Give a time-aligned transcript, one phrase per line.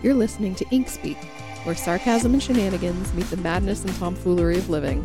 [0.00, 1.16] You're listening to Ink Speak,
[1.64, 5.04] where sarcasm and shenanigans meet the madness and tomfoolery of living.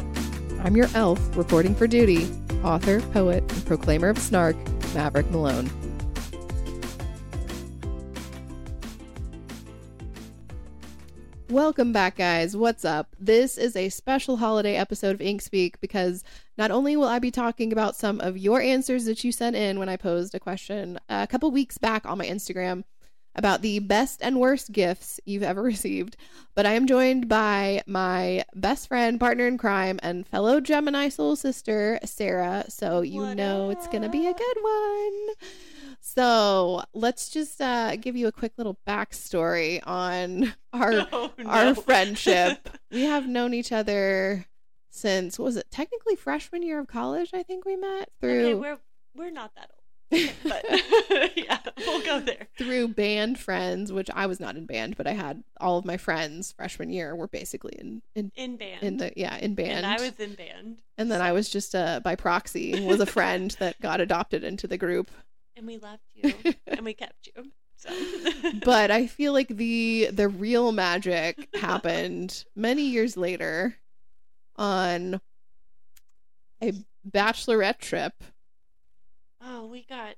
[0.63, 2.29] I'm your elf, reporting for duty,
[2.63, 4.55] author, poet, and proclaimer of snark,
[4.93, 5.71] Maverick Malone.
[11.49, 12.55] Welcome back, guys.
[12.55, 13.15] What's up?
[13.19, 16.23] This is a special holiday episode of Ink Speak because
[16.55, 19.79] not only will I be talking about some of your answers that you sent in
[19.79, 22.83] when I posed a question a couple weeks back on my Instagram
[23.35, 26.15] about the best and worst gifts you've ever received,
[26.55, 31.35] but I am joined by my best friend, partner in crime, and fellow Gemini soul
[31.35, 32.65] sister, Sarah.
[32.69, 35.35] So you What know it's going to be a good one.
[36.01, 41.75] So let's just uh, give you a quick little backstory on our Oh, our no.
[41.75, 42.69] friendship.
[42.91, 44.45] we have known each other
[44.89, 47.29] since what was it technically freshman year of college?
[47.33, 48.41] I think we met through.
[48.45, 48.79] okay, we're
[49.15, 49.82] we're not that old,
[50.43, 50.65] but
[51.35, 52.47] yeah, we'll go there.
[52.57, 55.97] through band friends, which I was not in band, but I had all of my
[55.97, 59.71] friends freshman year were basically in in In band, in the yeah in band.
[59.71, 63.05] and I was in band, And then I was just uh, by proxy was a
[63.05, 65.09] friend that got adopted into the group.
[65.57, 66.33] and we loved you,
[66.67, 67.51] and we kept you.
[67.77, 67.89] So,
[68.63, 73.75] But I feel like the the real magic happened many years later
[74.55, 75.19] on
[76.61, 76.71] a
[77.09, 78.13] bachelorette trip.
[79.43, 80.15] Oh, we got,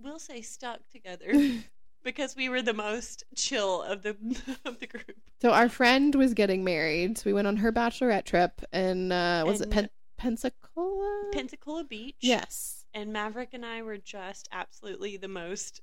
[0.00, 1.32] we'll say, stuck together
[2.04, 4.16] because we were the most chill of the
[4.64, 5.16] of the group.
[5.40, 7.18] So our friend was getting married.
[7.18, 11.30] So we went on her bachelorette trip and uh was it Pen- Pensacola?
[11.32, 12.84] Pensacola Beach, yes.
[12.92, 15.80] and Maverick and I were just absolutely the most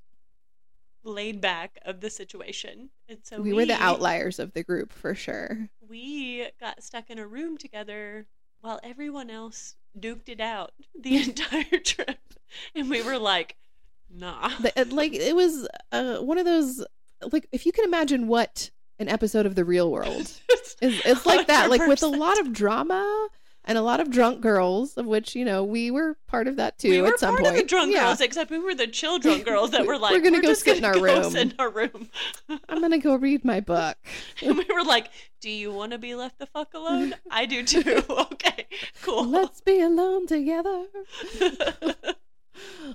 [1.04, 5.14] laid back of the situation, and so we, were the outliers of the group for
[5.14, 5.70] sure.
[5.88, 8.26] we got stuck in a room together
[8.62, 12.20] while everyone else duked it out the entire trip.
[12.74, 13.56] And we were like,
[14.10, 14.50] nah.
[14.90, 16.84] Like it was uh, one of those
[17.32, 20.32] like if you can imagine what an episode of the real world
[20.82, 23.28] is it's like that like with a lot of drama
[23.68, 26.78] and a lot of drunk girls of which you know we were part of that
[26.78, 28.06] too we were at some part point of the drunk Yeah.
[28.06, 30.64] girls, except we were the chill drunk girls that were like, We're gonna go just
[30.64, 32.10] sit in our go room." sit in our room.
[32.70, 33.98] i'm gonna go read my book
[34.42, 35.10] and we were like,
[35.42, 37.14] do you want to be left the fuck alone?
[37.30, 38.04] I do too.
[38.10, 38.66] okay,
[39.04, 39.26] cool.
[39.28, 40.86] let's be alone together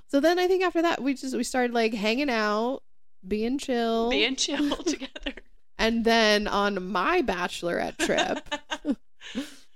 [0.07, 2.81] so then i think after that we just we started like hanging out
[3.27, 5.33] being chill Being chill together.
[5.77, 8.97] and then on my bachelorette trip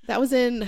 [0.07, 0.59] that was in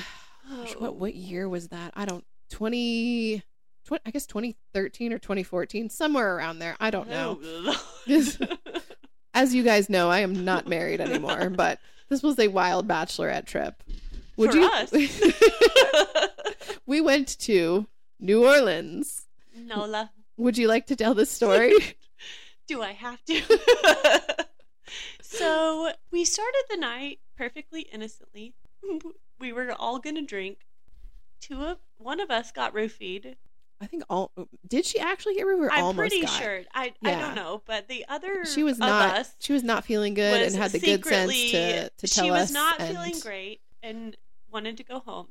[0.49, 0.79] gosh, Oh.
[0.79, 3.43] what what year was that i don't 20,
[3.85, 7.81] 20 i guess 2013 or 2014 somewhere around there i don't know Oh,
[9.33, 13.45] as you guys know i am not married anymore but this was a wild bachelorette
[13.45, 13.83] trip
[14.37, 14.93] would For you us.
[16.85, 17.87] we went to
[18.19, 19.25] new orleans
[19.55, 20.11] Nola.
[20.37, 21.73] would you like to tell this story
[22.67, 23.41] Do I have to?
[25.21, 28.53] so we started the night perfectly innocently.
[29.39, 30.59] We were all gonna drink.
[31.41, 33.35] Two of one of us got roofied.
[33.79, 34.31] i think all
[34.67, 36.41] did she actually get river I'm almost pretty got.
[36.41, 36.61] sure.
[36.73, 39.85] I I don't know, but the other she was of not us she was not
[39.85, 42.25] feeling good and had the good sense to to tell us.
[42.25, 44.17] she was us not and- feeling great and
[44.51, 45.27] wanted to go home.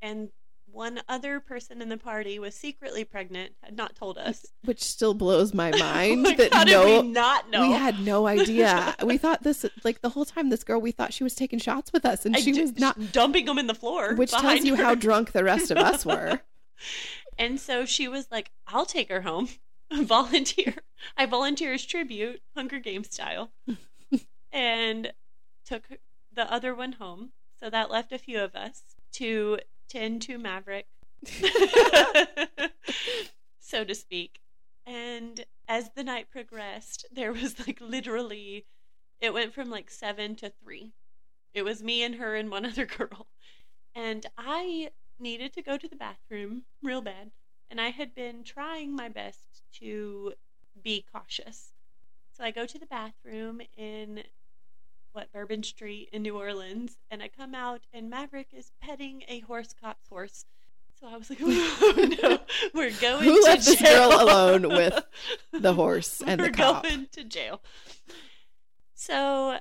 [0.00, 0.30] And
[0.74, 4.44] one other person in the party was secretly pregnant, had not told us.
[4.64, 7.62] which still blows my mind Like, that no we not know?
[7.68, 11.12] we had no idea we thought this like the whole time this girl we thought
[11.14, 13.66] she was taking shots with us and I she d- was not dumping them in
[13.68, 14.82] the floor, which tells you her.
[14.82, 16.40] how drunk the rest of us were
[17.38, 19.48] And so she was like, I'll take her home.
[19.92, 20.74] Volunteer.
[21.16, 23.50] I volunteer as tribute, Hunger Games style.
[24.52, 25.12] and
[25.66, 25.84] took
[26.32, 27.30] the other one home.
[27.60, 28.82] So that left a few of us
[29.14, 29.58] to
[29.94, 30.86] tend to Maverick,
[33.60, 34.40] so to speak.
[34.86, 38.66] And as the night progressed, there was like literally,
[39.20, 40.92] it went from like seven to three.
[41.54, 43.28] It was me and her and one other girl.
[43.94, 44.90] And I
[45.20, 47.30] needed to go to the bathroom real bad.
[47.70, 50.32] And I had been trying my best to
[50.82, 51.72] be cautious.
[52.32, 54.24] So I go to the bathroom in
[55.14, 59.40] what Bourbon Street in New Orleans, and I come out, and Maverick is petting a
[59.40, 60.44] horse cop's horse.
[61.00, 62.38] So I was like, "Oh no,
[62.74, 65.02] we're going Who to left this jail." girl alone with
[65.52, 66.82] the horse and we're the cop?
[66.82, 67.60] going to jail.
[68.94, 69.58] So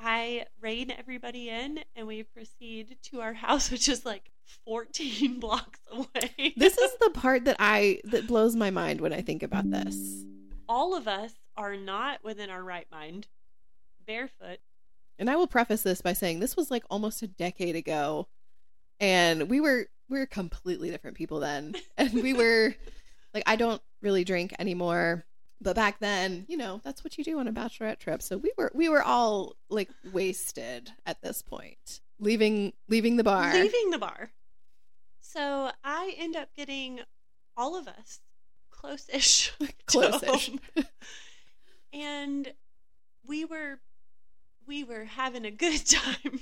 [0.00, 4.30] I rein everybody in, and we proceed to our house, which is like
[4.64, 6.52] 14 blocks away.
[6.56, 10.24] this is the part that i that blows my mind when i think about this
[10.68, 13.28] all of us are not within our right mind,
[14.06, 14.58] barefoot.
[15.18, 18.26] and i will preface this by saying this was like almost a decade ago
[19.00, 22.74] and we were we were completely different people then and we were
[23.34, 25.24] like i don't really drink anymore
[25.60, 28.20] But back then, you know, that's what you do on a bachelorette trip.
[28.20, 32.00] So we were we were all like wasted at this point.
[32.18, 33.52] Leaving leaving the bar.
[33.54, 34.32] Leaving the bar.
[35.20, 36.98] So I end up getting
[37.56, 38.18] all of us
[38.72, 39.52] close-ish.
[39.86, 40.50] Close-ish.
[41.92, 42.52] and
[43.24, 43.78] we were
[44.66, 46.40] we were having a good time.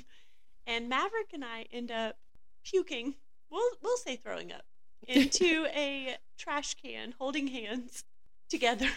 [0.66, 2.16] And Maverick and I end up
[2.64, 3.14] puking.
[3.50, 4.64] We'll we'll say throwing up
[5.06, 8.04] into a trash can, holding hands
[8.48, 8.88] together,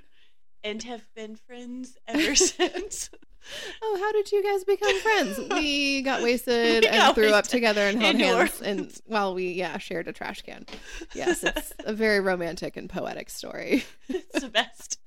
[0.64, 3.10] and have been friends ever since.
[3.82, 5.40] Oh, how did you guys become friends?
[5.50, 9.52] We got wasted We and got threw up together and held hands and while we
[9.52, 10.64] yeah, shared a trash can.
[11.12, 13.84] Yes, it's a very romantic and poetic story.
[14.08, 14.98] it's the best.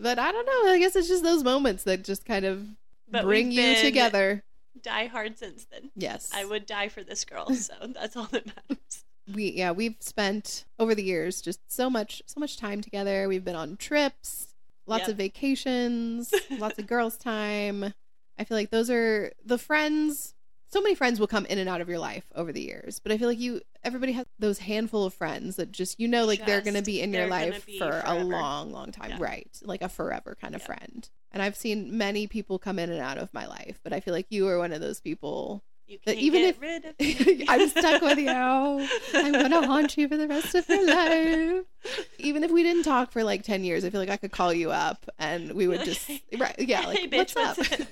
[0.00, 2.66] But I don't know, I guess it's just those moments that just kind of
[3.10, 4.42] But bring you together.
[4.82, 5.90] Die hard since then.
[5.94, 6.30] Yes.
[6.34, 9.04] I would die for this girl, so that's all that matters.
[9.34, 13.44] we yeah we've spent over the years just so much so much time together we've
[13.44, 14.48] been on trips
[14.86, 15.08] lots Yep.
[15.10, 17.92] of vacations lots of girls time
[18.38, 20.34] i feel like those are the friends
[20.70, 23.10] so many friends will come in and out of your life over the years but
[23.12, 26.44] i feel like you everybody has those handful of friends that just you know like
[26.46, 29.16] they're gonna be in your life for a long long time Yeah.
[29.20, 30.66] right like a forever kind of Yep.
[30.66, 34.00] friend and i've seen many people come in and out of my life but i
[34.00, 37.00] feel like you are one of those people You can't even get if- rid of
[37.00, 37.44] me.
[37.48, 38.30] I'm stuck with you.
[38.30, 41.64] I'm gonna haunt you for the rest of your life.
[42.18, 44.52] Even if we didn't talk for like ten years, I feel like I could call
[44.52, 46.08] you up and we would Like, just
[46.38, 47.88] right, yeah, like hey, bitch, what's up?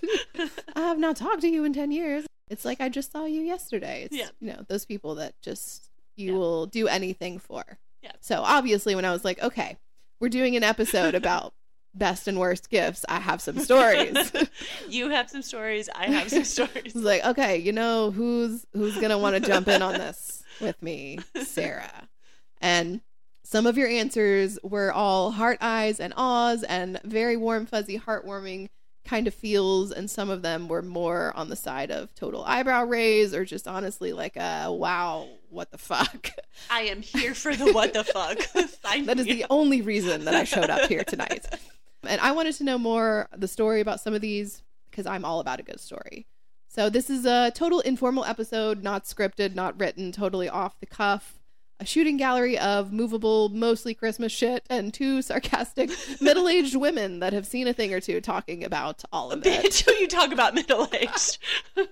[0.76, 2.24] I have not talked to you in ten years.
[2.50, 4.04] It's like I just saw you yesterday.
[4.04, 4.28] It's Yeah.
[4.40, 6.38] you know those people that just you Yeah.
[6.38, 7.62] will do anything for.
[8.02, 8.12] Yeah.
[8.20, 9.76] So obviously, when I was like, okay,
[10.20, 11.52] we're doing an episode about
[11.94, 14.32] best and worst gifts, I have some stories.
[14.88, 15.88] you have some stories.
[15.94, 16.70] I have some stories.
[16.86, 20.80] It's like, okay, you know who's who's gonna want to jump in on this with
[20.82, 22.08] me, Sarah.
[22.60, 23.00] And
[23.44, 28.68] some of your answers were all heart eyes and ahs and very warm, fuzzy, heartwarming
[29.08, 32.84] kind of feels, and some of them were more on the side of total eyebrow
[32.84, 36.30] raise or just honestly like a wow, what the fuck.
[36.70, 38.38] I am here for the what the fuck.
[39.06, 41.46] That is the only reason that I showed up here tonight.
[42.02, 45.40] And I wanted to know more the story about some of these because I'm all
[45.40, 46.26] about a good story.
[46.68, 51.37] So this is a total informal episode, not scripted, not written, totally off the cuff.
[51.80, 55.90] A shooting gallery of movable, mostly Christmas shit, and two sarcastic
[56.20, 59.64] middle-aged women that have seen a thing or two talking about all of it.
[59.64, 61.38] Bitch, who you talk about middle aged.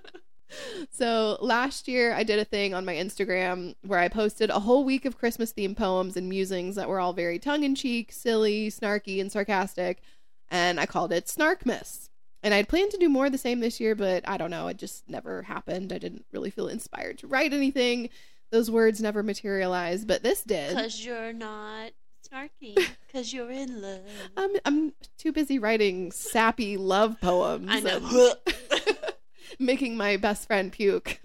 [0.91, 4.83] So last year I did a thing on my Instagram where I posted a whole
[4.83, 8.69] week of Christmas themed poems and musings that were all very tongue in cheek, silly,
[8.69, 10.01] snarky, and sarcastic,
[10.49, 12.09] and I called it Snarkmas.
[12.43, 14.67] And I'd planned to do more of the same this year, but I don't know,
[14.67, 15.91] it just never happened.
[15.91, 18.09] I didn't really feel inspired to write anything.
[18.49, 20.75] Those words never materialized, but this did.
[20.75, 21.91] Because you're not
[22.27, 22.75] snarky.
[23.05, 24.01] Because you're in love.
[24.35, 27.67] I'm I'm too busy writing sappy love poems.
[27.69, 28.33] I know.
[29.59, 31.19] making my best friend puke.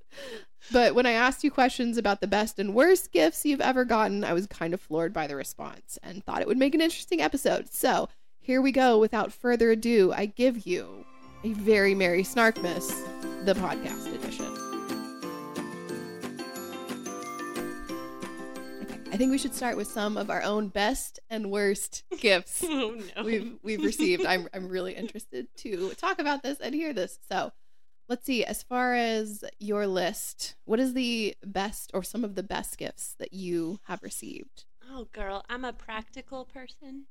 [0.72, 4.24] but when I asked you questions about the best and worst gifts you've ever gotten,
[4.24, 7.20] I was kind of floored by the response and thought it would make an interesting
[7.20, 7.72] episode.
[7.72, 8.08] So
[8.40, 8.98] here we go.
[8.98, 11.04] Without further ado, I give you
[11.44, 12.88] a very Merry Snarkmas,
[13.44, 14.17] the podcast
[19.10, 22.62] I think we should start with some of our own best and worst oh, gifts
[22.62, 23.24] oh no.
[23.24, 24.26] we've we've received.
[24.26, 27.18] I'm I'm really interested to talk about this and hear this.
[27.28, 27.52] So,
[28.08, 28.44] let's see.
[28.44, 33.14] As far as your list, what is the best or some of the best gifts
[33.18, 34.64] that you have received?
[34.90, 37.06] Oh, girl, I'm a practical person.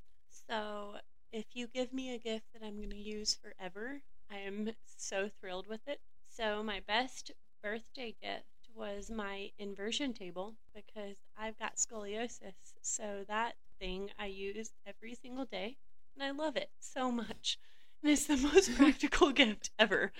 [0.48, 0.94] So
[1.32, 4.00] if you give me a gift that I'm going to use forever,
[4.30, 6.00] I am so thrilled with it.
[6.28, 8.44] So my best birthday gift
[8.78, 12.54] was my inversion table because I've got scoliosis.
[12.80, 15.76] So that thing I use every single day
[16.14, 17.58] and I love it so much.
[18.02, 20.12] And it's the most practical gift ever.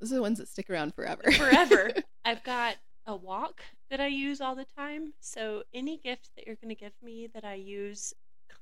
[0.00, 1.22] Those are the ones that stick around forever.
[1.32, 1.92] Forever.
[2.24, 5.14] I've got a walk that I use all the time.
[5.20, 8.14] So any gift that you're going to give me that I use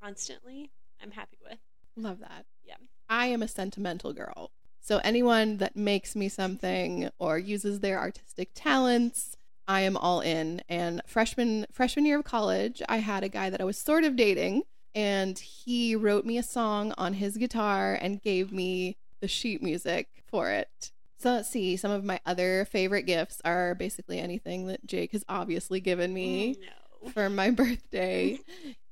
[0.02, 0.70] constantly,
[1.02, 1.58] I'm happy with.
[1.96, 2.46] Love that.
[2.64, 2.76] Yeah.
[3.10, 4.52] I am a sentimental girl.
[4.80, 10.62] So anyone that makes me something or uses their artistic talents, I am all in.
[10.68, 14.16] And freshman freshman year of college, I had a guy that I was sort of
[14.16, 14.62] dating
[14.94, 20.08] and he wrote me a song on his guitar and gave me the sheet music
[20.26, 20.90] for it.
[21.18, 25.24] So let's see, some of my other favorite gifts are basically anything that Jake has
[25.28, 27.10] obviously given me oh, No.
[27.10, 28.38] for my birthday.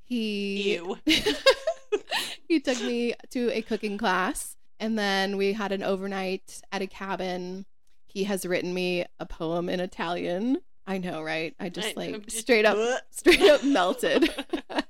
[0.05, 0.81] He
[2.49, 6.87] he took me to a cooking class and then we had an overnight at a
[6.87, 7.66] cabin.
[8.06, 10.59] He has written me a poem in Italian.
[10.87, 11.54] I know, right?
[11.59, 12.78] I just like straight up
[13.11, 14.30] straight up melted.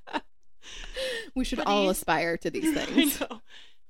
[1.35, 3.21] We should all aspire to these things.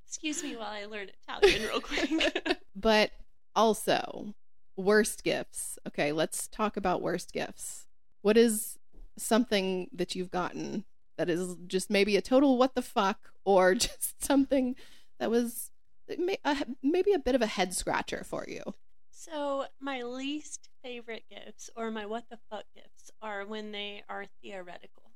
[0.06, 2.58] Excuse me while I learn Italian real quick.
[2.76, 3.12] But
[3.56, 4.34] also,
[4.76, 5.80] worst gifts.
[5.88, 7.88] Okay, let's talk about worst gifts.
[8.22, 8.78] What is
[9.18, 10.84] something that you've gotten
[11.18, 14.76] that is just maybe a total what the fuck or just something
[15.20, 15.72] that was
[16.18, 16.40] may-
[16.82, 18.62] maybe a bit of a head scratcher for you?
[19.10, 24.26] so my least favorite gifts or my what the fuck gifts are when they are
[24.42, 25.12] theoretical.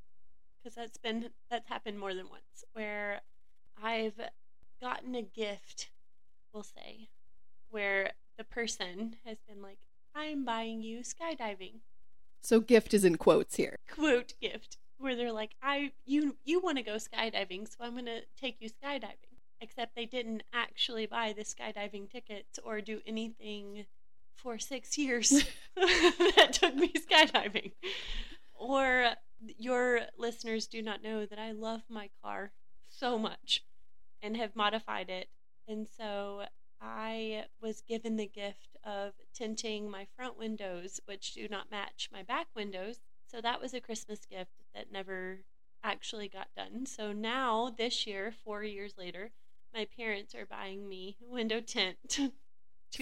[0.62, 3.22] Because that's been that's happened more than once where
[3.82, 4.20] I've
[4.82, 5.92] gotten a gift,
[6.54, 7.10] we'll say,
[7.70, 9.78] where the person has been like,
[10.16, 11.82] I'm buying you skydiving.
[12.42, 13.76] So gift is in quotes here.
[13.90, 18.06] quote gift where they're like i you you want to go skydiving so i'm going
[18.06, 19.31] to take you skydiving
[19.62, 23.86] except they didn't actually buy the skydiving tickets or do anything
[24.36, 25.44] for 6 years
[25.76, 27.72] that took me skydiving
[28.54, 29.12] or
[29.58, 32.52] your listeners do not know that i love my car
[32.90, 33.64] so much
[34.22, 35.28] and have modified it
[35.68, 36.44] and so
[36.82, 42.24] I was given the gift of tinting my front windows, which do not match my
[42.24, 43.00] back windows.
[43.28, 45.44] So that was a Christmas gift that never
[45.84, 46.86] actually got done.
[46.88, 49.32] So now, this year, four years later,
[49.74, 52.32] my parents are buying me a window tint to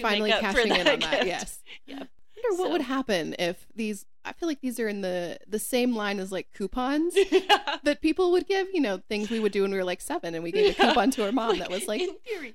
[0.00, 1.26] Finally make up for cashing in on that.
[1.26, 1.60] Yes.
[1.86, 1.98] Yep.
[2.08, 4.06] I wonder what So- would happen if these.
[4.22, 7.76] I feel like these are in the the same line as like coupons yeah.
[7.84, 8.68] that people would give.
[8.72, 10.82] You know, things we would do when we were like seven, and we gave a
[10.82, 12.54] coupon to our mom that was like in theory,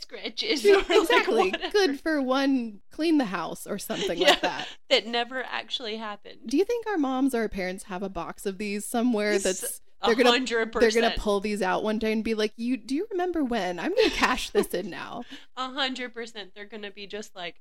[0.00, 0.64] scratches.
[0.64, 4.30] Yeah, or like exactly good for one clean the house or something Yeah.
[4.30, 4.68] like that.
[4.90, 6.38] That never actually happened.
[6.46, 9.80] Do you think our moms or our parents have a box of these somewhere that's
[10.04, 12.94] they're gonna hundred they're gonna pull these out one day and be like, "You do
[12.94, 13.78] you remember when?
[13.78, 15.24] I'm gonna cash this in now."
[15.56, 16.52] A hundred percent.
[16.54, 17.56] They're gonna be just like,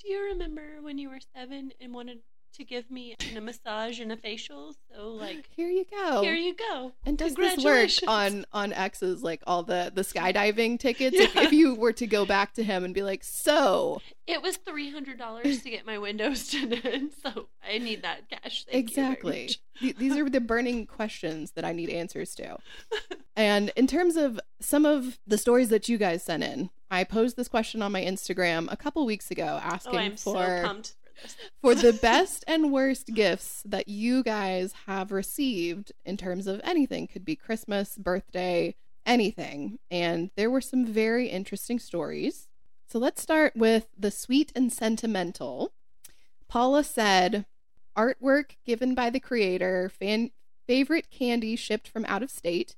[0.00, 2.20] "Do you remember when you were seven and wanted
[2.54, 6.22] to give me a massage and a facial?" So like, Here you go.
[6.22, 6.92] here you go.
[7.04, 11.16] and does this work on on X's like all the the skydiving tickets?
[11.18, 11.42] If, Yeah.
[11.42, 14.90] if you were to go back to him and be like, "So It was three
[14.90, 18.64] hundred dollars to get my windows tinted, so I need that cash.
[18.64, 19.50] Thank exactly.
[19.80, 22.58] These are the burning questions that I need answers to.
[23.36, 27.36] And in terms of some of the stories that you guys sent in, I posed
[27.36, 30.94] this question on my Instagram a couple weeks ago asking Oh, I'm for so pumped
[31.60, 37.06] for the best and worst gifts that you guys have received in terms of anything
[37.06, 38.74] could be Christmas, birthday,
[39.06, 39.78] anything.
[39.90, 42.48] And there were some very interesting stories.
[42.88, 45.72] So let's start with the sweet and sentimental.
[46.48, 47.46] Paula said,
[47.96, 50.30] artwork given by the creator, fan-
[50.66, 52.76] favorite candy shipped from out of state,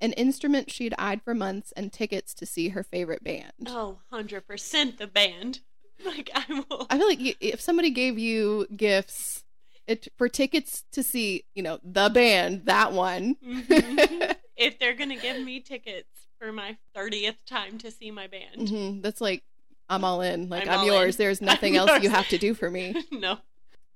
[0.00, 3.52] an instrument she'd eyed for months, and tickets to see her favorite band.
[3.66, 5.60] Oh, 100% the band.
[6.04, 6.86] Like I will.
[6.90, 9.44] I feel like you, if somebody gave you gifts
[9.86, 13.36] it, for tickets to see, you know, the band, that one.
[13.44, 14.36] Mhm.
[14.56, 19.02] if they're gonna give me tickets for my 30th time to see my band, Mhm,
[19.02, 19.42] That's like,
[19.88, 20.48] I'm all in.
[20.48, 21.16] Like, I'm I'm, yours.
[21.16, 21.18] in.
[21.24, 22.94] There's nothing I'm else you have to do for me.
[23.10, 23.38] no.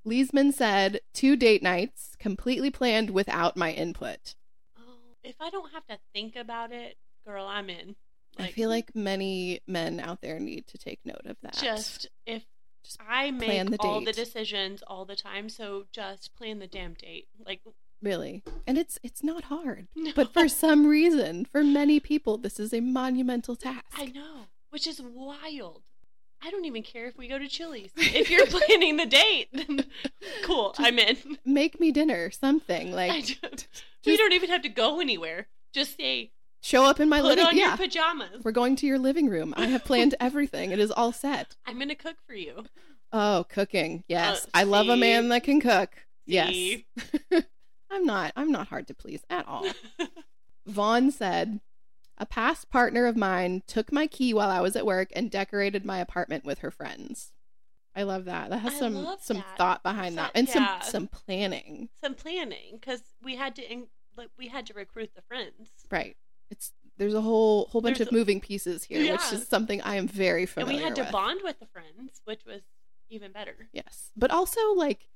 [0.06, 4.34] Leesman said, two date nights, completely planned without my input.
[4.78, 4.82] Oh,
[5.22, 7.96] if I don't have to think about it, girl, I'm in.
[8.38, 11.54] I feel like many men out there need to take note of that.
[11.54, 12.44] just if
[12.84, 16.94] Just I make the all the decisions all the time, so just plan the damn
[16.94, 17.28] date.
[17.44, 17.60] Like,
[18.02, 18.42] really.
[18.66, 19.88] And it's it's not hard.
[19.96, 20.12] no.
[20.14, 23.84] But for some reason, for many people, this is a monumental task.
[23.96, 25.82] I know, which is wild.
[26.42, 27.90] I don't even care if we go to Chili's.
[27.98, 29.84] If you're planning the date, then
[30.42, 31.36] cool, I'm in.
[31.44, 32.94] Make me dinner, something.
[32.94, 33.66] I Like don't,
[34.06, 35.48] we don't even have to go anywhere.
[35.74, 37.68] Just say, show up in my put living on yeah.
[37.68, 38.42] your pajamas.
[38.44, 39.54] We're going to your living room.
[39.56, 40.70] I have planned everything.
[40.70, 41.56] It is all set.
[41.66, 42.64] I'm gonna cook for you.
[43.12, 44.04] Oh, cooking.
[44.08, 44.44] Yes.
[44.46, 45.90] Uh, I love a man that can cook.
[46.26, 46.80] Yes.
[47.90, 49.66] I'm not I'm not hard to please at all.
[50.66, 51.60] Vaughn said,
[52.18, 55.84] "A past partner of mine took my key while I was at work and decorated
[55.84, 57.32] my apartment with her friends."
[57.96, 58.50] I love that.
[58.50, 59.58] That has I some some that.
[59.58, 60.80] thought behind that So- and yeah.
[60.80, 61.88] some some planning.
[62.04, 66.16] Some planning, because we had to, in, like, we had to recruit the friends, Right.
[66.50, 69.96] It's there's a whole whole bunch There's of moving pieces here, which is something I
[69.96, 70.72] am very familiar.
[70.72, 71.12] and we had to with.
[71.12, 72.60] bond with the friends, which was
[73.08, 73.68] even better.
[73.72, 75.08] Yes, but also like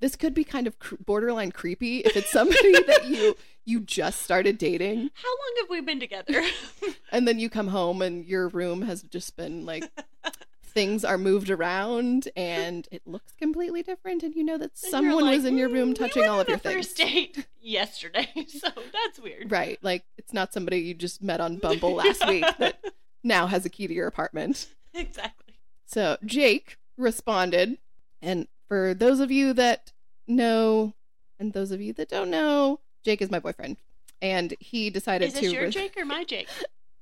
[0.00, 4.22] this could be kind of cr- borderline creepy if it's somebody that you you just
[4.22, 6.42] started dating How long have we been together?
[7.12, 9.84] and then you come home and your room has just been like
[10.72, 15.44] things are moved around and it looks completely different and you know that someone was
[15.44, 16.74] in your "Mm, room touching went all of your things.
[16.86, 19.50] First date yesterday, so that's weird.
[19.50, 22.84] Right, like it's not somebody you just met on Bumble last week that
[23.22, 24.66] now has a key to your apartment.
[24.94, 25.54] Exactly.
[25.86, 27.78] So Jake responded,
[28.20, 29.92] and for those of you that
[30.26, 30.94] know,
[31.38, 33.76] and those of you that don't know, Jake is my boyfriend.
[34.20, 35.34] and he decided to.
[35.34, 35.40] Is to.
[35.46, 36.48] this your re- Jake or my Jake?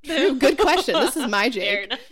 [0.04, 0.94] True, good question.
[0.94, 1.92] This is my Jake.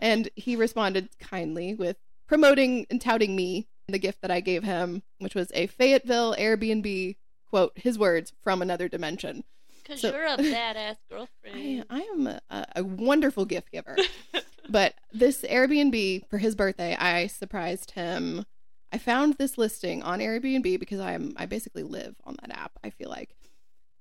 [0.00, 5.02] And he responded kindly with promoting and touting me the gift that I gave him,
[5.18, 7.16] which was a Fayetteville Airbnb
[7.50, 9.44] quote, his words, from another dimension.
[9.82, 11.84] Because So- you're a badass I, girlfriend.
[11.90, 12.40] I am a,
[12.74, 13.96] a wonderful gift giver.
[14.68, 18.44] but this Airbnb for his birthday, I surprised him.
[18.92, 22.90] I found this listing on Airbnb because I'm I basically live on that app, I
[22.90, 23.36] feel like.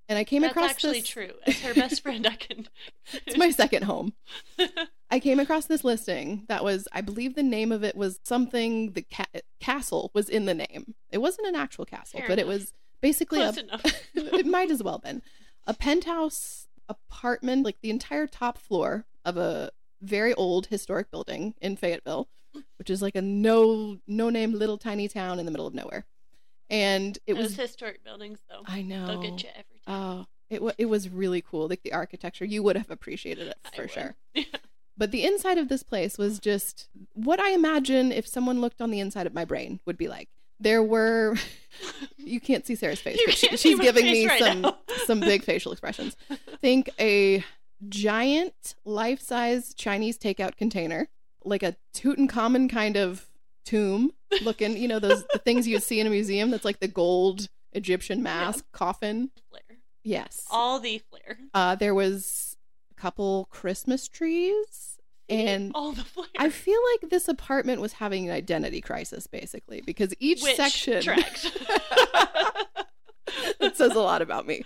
[0.07, 0.83] And I came across this.
[0.83, 1.31] That's across actually this true.
[1.47, 2.67] As her best friend, I can.
[3.25, 4.13] it's my second home.
[5.11, 8.91] I came across this listing that was, I believe the name of it was something,
[8.93, 10.95] the ca- castle was in the name.
[11.11, 13.85] It wasn't an actual castle, Fair but it was basically Close a, enough.
[14.13, 15.21] it might as well been
[15.67, 19.71] a penthouse apartment, like the entire top floor of a
[20.01, 22.27] very old historic building in Fayetteville,
[22.77, 26.05] which is like a no no name little tiny town in the middle of nowhere.
[26.69, 29.74] And it Those was historic buildings, though, I know they'll get you every.
[29.87, 31.67] Oh, it wa it was really cool.
[31.67, 34.15] Like the architecture, you would have appreciated it for sure.
[34.33, 34.43] Yeah.
[34.97, 38.91] But the inside of this place was just what I imagine if someone looked on
[38.91, 40.29] the inside of my brain would be like.
[40.57, 41.35] There were
[42.17, 44.77] you can't see Sarah's face, You but she, she's giving me right some now.
[45.05, 46.15] some big facial expressions.
[46.61, 47.43] Think a
[47.89, 51.09] giant life-size Chinese takeout container,
[51.43, 53.25] like a Tutankhamun kind of
[53.65, 54.11] tomb
[54.43, 57.49] looking, you know, those the things you see in a museum that's like the gold
[57.73, 59.31] Egyptian mask coffin.
[59.49, 59.61] Flair.
[60.05, 60.45] Yes.
[60.51, 61.39] All the flair.
[61.53, 62.55] Uh, there was
[62.91, 66.27] a couple Christmas trees, and all the flair.
[66.37, 71.03] I feel like this apartment was having an identity crisis, basically, because each Which section
[73.59, 74.63] that says a lot about me.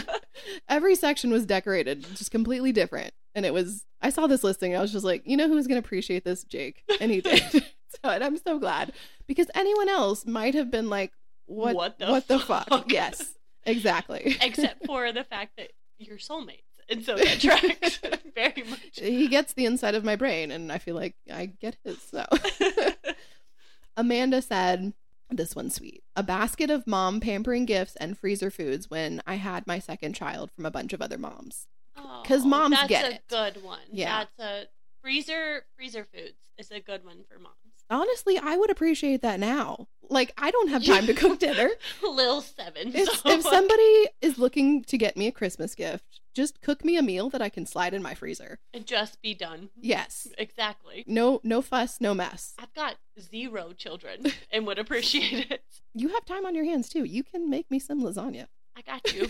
[0.68, 3.86] Every section was decorated just completely different, and it was.
[4.02, 6.24] I saw this listing, and I was just like, you know, who's going to appreciate
[6.24, 7.40] this, Jake, and he did.
[7.52, 8.92] so, and I'm so glad
[9.28, 11.12] because anyone else might have been like,
[11.46, 11.76] what?
[11.76, 12.68] What the what the fuck?
[12.68, 12.90] fuck?
[12.90, 13.34] Yes,
[13.66, 14.36] exactly.
[14.42, 16.62] Except for the fact that you're soulmates.
[16.88, 17.98] And so that tracks
[18.34, 18.80] very much.
[18.94, 22.26] he gets the inside of my brain and i feel like i get his so
[23.96, 24.92] amanda said
[25.30, 29.66] this one's sweet a basket of mom pampering gifts and freezer foods when i had
[29.66, 33.04] my second child from a bunch of other moms oh, 'Cause Oh, moms that's get
[33.10, 33.22] a it.
[33.28, 33.78] good one.
[33.90, 34.24] Yeah.
[34.36, 34.68] That's a
[35.02, 37.54] freezer freezer foods is a good one for moms.
[37.90, 41.70] Honestly i would appreciate that now like i don't have time to cook dinner
[42.02, 42.92] Lil seven.
[42.94, 46.96] if, so, if somebody is looking to get me a christmas gift just cook me
[46.96, 49.70] a meal that i can slide in my freezer and just be done.
[49.80, 51.04] yes Exactly.
[51.06, 55.62] no no fuss no mess I've got zero children and would appreciate it.
[55.94, 59.14] you have time on your hands too you can make me some lasagna I got
[59.14, 59.28] you.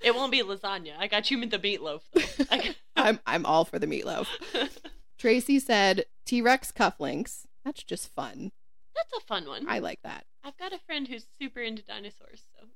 [0.00, 0.92] it won't be lasagna.
[0.98, 2.44] I got you with the meatloaf though.
[2.50, 4.26] I got- i'm i'm all for the meatloaf
[5.26, 7.46] Tracy said T Rex cufflinks.
[7.64, 8.52] That's just fun.
[8.94, 9.66] That's a fun one.
[9.68, 10.24] I like that.
[10.44, 12.68] I've got a friend who's super into dinosaurs, so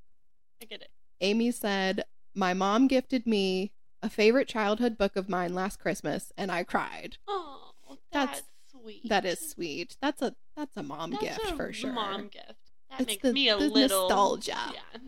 [0.60, 0.88] I get it.
[1.20, 2.02] Amy said,
[2.34, 3.70] My mom gifted me
[4.02, 7.18] a favorite childhood book of mine last Christmas, and I cried.
[7.28, 7.70] Oh,
[8.10, 8.42] That's- that's,
[8.82, 9.08] sweet.
[9.08, 9.96] That is sweet.
[10.02, 11.92] That's a that's a mom That's gift a for sure.
[11.92, 12.72] Mom gift.
[12.90, 14.56] That It's makes the- me a little nostalgia.
[14.74, 14.98] Yeah.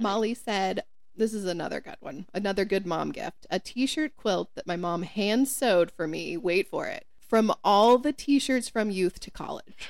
[0.00, 0.82] Molly said,
[1.18, 2.26] This is another good one.
[2.32, 3.46] Another good mom gift.
[3.50, 6.36] A t shirt quilt that my mom hand sewed for me.
[6.36, 7.04] Wait for it.
[7.18, 9.88] From all the t shirts from youth to college.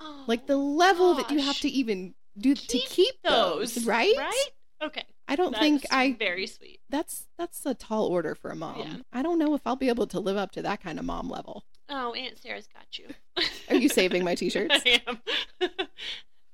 [0.00, 3.84] Oh, Like the level that you have to even do to Keep keep those, those,
[3.86, 4.14] right?
[4.16, 4.46] Right?
[4.82, 5.02] Okay.
[5.26, 6.80] I don't That's think I very sweet.
[6.88, 8.78] that's that's a tall order for a mom.
[8.78, 8.96] Yeah.
[9.12, 11.28] I don't know if I'll be able to live up to that kind of mom
[11.28, 11.64] level.
[11.90, 13.06] Oh, Aunt Sarah's got you.
[13.68, 14.80] Are you saving my t-shirts?
[14.86, 15.18] I am.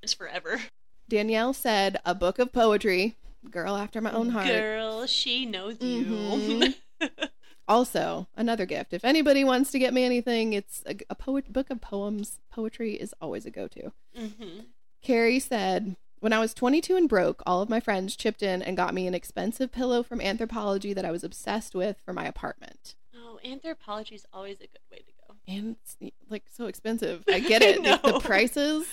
[0.02, 0.60] it's forever.
[1.08, 3.16] Danielle said a book of poetry,
[3.50, 4.46] girl after my own heart.
[4.46, 6.04] Girl, she knows you.
[6.04, 6.74] Mhm.
[7.66, 8.92] Also, another gift.
[8.92, 12.38] If anybody wants to get me anything, it's a, a poet book of poems.
[12.52, 13.90] Poetry is always a go-to.
[14.14, 14.60] hmm
[15.02, 18.76] Carrie said, When I was 22 and broke, all of my friends chipped in and
[18.76, 22.96] got me an expensive pillow from Anthropologie that I was obsessed with for my apartment.
[23.16, 25.34] Oh, anthropologie is always a good way to go.
[25.48, 25.96] and it's
[26.28, 27.24] like so expensive.
[27.28, 27.82] I get it.
[27.82, 28.84] the, the prices.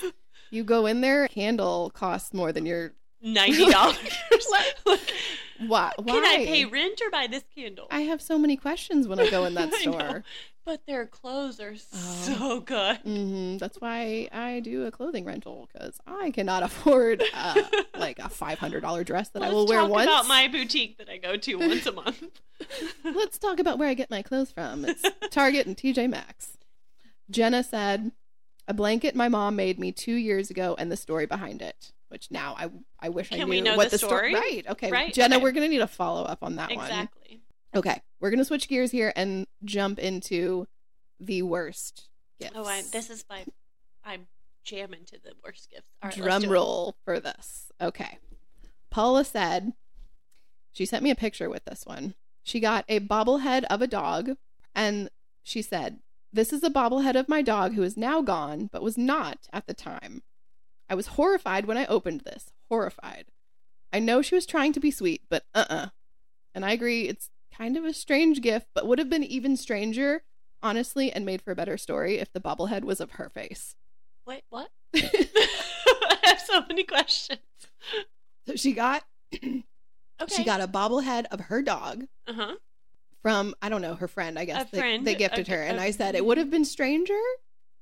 [0.50, 3.98] You go in there, candle costs more than your Ninety dollars.
[4.84, 5.04] why?
[5.68, 5.92] Why?
[6.08, 7.88] Can I pay rent or buy this candle?
[7.92, 9.78] I have so many questions when I go in that know.
[9.78, 10.24] store.
[10.64, 11.78] But their clothes are Oh.
[12.38, 12.98] so good.
[12.98, 17.62] hmm That's why I do a clothing rental because I cannot afford uh,
[17.98, 20.06] like a five hundred dollar dress that Let's I will wear talk once.
[20.08, 22.24] about my boutique that I go to once a month.
[23.04, 24.86] Let's talk about where I get my clothes from.
[24.86, 26.58] It's Target and TJ Maxx.
[27.30, 28.12] Jenna said,
[28.68, 32.30] "A blanket my mom made me two years ago, and the story behind it." Which
[32.30, 32.70] now I
[33.00, 34.34] I wish I knew we know what the sto- story?
[34.34, 34.66] Right.
[34.68, 34.92] Okay.
[34.92, 35.14] Right?
[35.14, 35.44] Jenna, Okay.
[35.44, 36.86] we're gonna need a follow up on that one.
[36.86, 37.42] exactly.
[37.74, 40.68] Okay, we're gonna switch gears here and jump into
[41.22, 42.52] the worst gifts.
[42.54, 43.46] Oh, I, this is my.
[44.04, 44.28] I'm
[44.66, 45.88] jamming to the worst gifts.
[46.04, 47.72] All right, drum roll for this.
[47.80, 48.18] Okay.
[48.90, 49.72] Paula said,
[50.74, 52.16] She sent me a picture with this one.
[52.44, 54.32] She got a bobblehead of a dog,
[54.76, 55.10] and
[55.44, 56.00] she said,
[56.34, 59.66] This is a bobblehead of my dog who is now gone, but was not at
[59.68, 60.24] the time.
[60.92, 62.52] I was horrified when I opened this.
[62.70, 63.28] Horrified.
[63.94, 65.88] I know she was trying to be sweet, but uh uh
[66.54, 70.24] And I agree, it's kind of a strange gift, but would have been even stranger,
[70.62, 73.76] honestly, and made for a better story if the bobblehead was of her face.
[74.28, 74.70] Wait, what?
[74.96, 77.40] I have so many questions.
[78.46, 80.36] So she got Okay.
[80.36, 82.56] she got a bobblehead of her dog Uh huh.
[83.22, 84.38] from I don't know her friend.
[84.38, 86.52] I guess A they, friend, they gifted a- her, and I said it would have
[86.52, 87.20] been stranger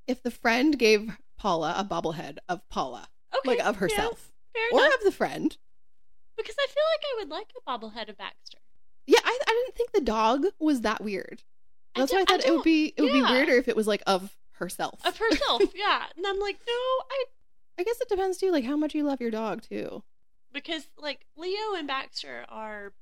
[0.06, 3.48] if the friend gave Paula a bobblehead of Paula, Okay.
[3.48, 4.98] like of yeah, herself, fair or enough.
[4.98, 5.56] of the friend.
[6.36, 8.58] Because I feel like I would like a bobblehead of Baxter.
[9.06, 11.42] Yeah, I, I didn't think the dog was that weird.
[11.96, 13.26] That's do- why I thought it would be it would yeah.
[13.26, 15.00] be weirder if it was like of herself.
[15.06, 16.04] Of herself, yeah.
[16.16, 17.24] And I'm like, no, I
[17.78, 20.02] I guess it depends too, like how much you love your dog too.
[20.52, 22.92] because like Leo and Baxter are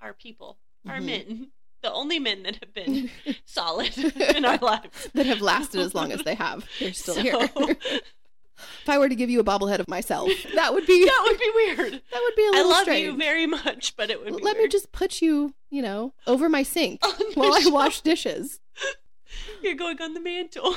[0.00, 0.56] are people,
[0.88, 1.04] are Mhm.
[1.06, 1.48] men,
[1.82, 3.10] the only men that have been
[3.44, 6.64] solid in our lives that have lasted as long as they have.
[6.80, 7.48] They're still So- here.
[7.60, 11.38] if I were to give you a bobblehead of myself, that would be that would
[11.38, 11.92] be weird.
[12.10, 13.04] that would be a little I love strange.
[13.04, 16.48] you very much, but it would be Let me just put you, you know, over
[16.48, 17.00] my sink
[17.34, 18.58] while I wash dishes.
[19.62, 20.76] You're going on the mantle.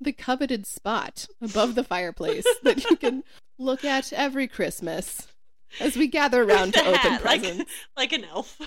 [0.00, 3.22] The coveted spot above the fireplace that you can
[3.56, 5.28] look at every Christmas
[5.80, 7.72] as we gather around With to open hat, like- presents.
[7.96, 8.60] like an elf.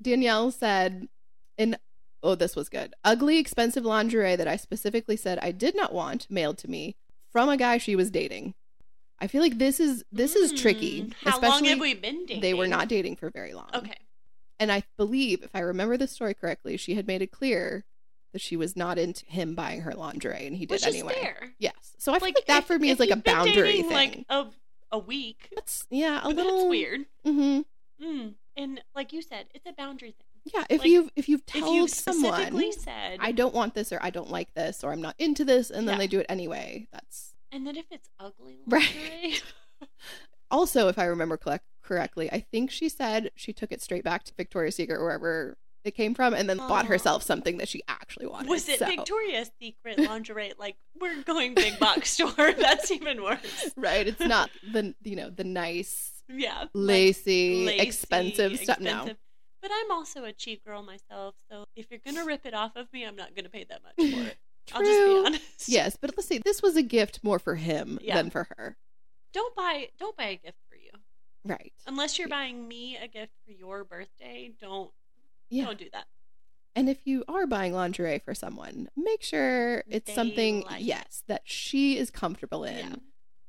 [0.00, 1.08] Danielle said,
[1.56, 1.76] "In
[2.22, 2.94] oh, this was good.
[3.04, 6.96] Ugly, expensive lingerie that I specifically said I did not want mailed to me
[7.32, 8.54] from a guy she was dating.
[9.20, 11.02] I feel like this is this is tricky.
[11.02, 12.40] Mm, How especially long have we been dating?
[12.42, 13.68] they were not dating for very long.
[13.74, 13.96] Okay.
[14.60, 17.84] And I believe, if I remember the story correctly, she had made it clear
[18.32, 21.14] that she was not into him buying her lingerie, and he did Which anyway.
[21.14, 21.50] fair.
[21.58, 21.94] Yes.
[21.98, 23.92] So I feel like that if- for me is like a boundary dating, thing.
[23.94, 24.46] Like a,
[24.92, 25.48] a week.
[25.54, 27.06] That's yeah, a little weird.
[27.24, 27.60] hmm
[28.02, 28.34] Mm.
[28.58, 30.52] And like you said, it's a boundary thing.
[30.54, 33.92] Yeah, if Like, you've if you've If told you someone said, I don't want this
[33.92, 35.98] or I don't like this or I'm not into this, and then Yeah.
[35.98, 36.88] they do it anyway.
[36.92, 39.40] That's and then if it's ugly Right.
[40.50, 44.24] also, if I remember collect- correctly, I think she said she took it straight back
[44.24, 47.82] to Victoria's Secret or wherever it came from, and then bought herself something that she
[47.88, 48.48] actually wanted.
[48.50, 50.52] was it So- Victoria's Secret lingerie?
[50.58, 52.32] like we're going big box store.
[52.36, 53.70] That's even worse.
[53.76, 54.06] Right?
[54.08, 58.80] It's not the you know the nice, Yeah, like, lacy, lacy, expensive stuff.
[58.80, 59.08] No.
[59.60, 62.92] But I'm also a cheap girl myself, so if you're gonna rip it off of
[62.92, 64.36] me, I'm not gonna pay that much for it.
[64.74, 65.68] I'll just be honest.
[65.68, 66.38] yes, but let's see.
[66.44, 68.16] This was a gift more for him Yeah.
[68.16, 68.76] than for her.
[69.32, 70.90] Don't buy don't buy a gift for you.
[71.44, 71.72] Right?
[71.86, 74.90] Unless you're buying me a gift for your birthday, don't
[75.50, 75.64] Yeah.
[75.64, 76.06] don't do that.
[76.76, 80.84] And if you are buying lingerie for someone, make sure it's They something, like it.
[80.84, 82.76] yes, that she is comfortable in.
[82.76, 82.94] Yeah.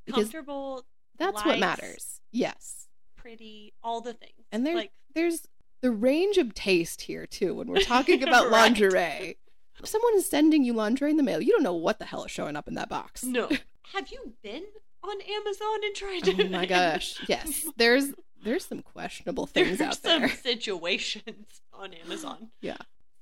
[0.06, 0.86] Because Comfortable,
[1.20, 2.22] that's what matters.
[2.32, 2.88] Yes.
[3.18, 4.34] pretty, all the things.
[4.52, 5.48] And there's like there's
[5.82, 8.52] the range of taste here too when we're talking about Right.
[8.52, 9.38] lingerie.
[9.80, 12.24] If someone is sending you lingerie in the mail, you don't know what the hell
[12.26, 13.24] is showing up in that box.
[13.24, 13.48] no.
[13.94, 14.64] Have you been
[15.04, 17.20] on Amazon and tried to Oh to my gosh.
[17.28, 17.66] Yes.
[17.78, 20.30] There's there's some questionable things There's out some there.
[20.30, 22.50] situations on Amazon.
[22.62, 22.78] Yeah.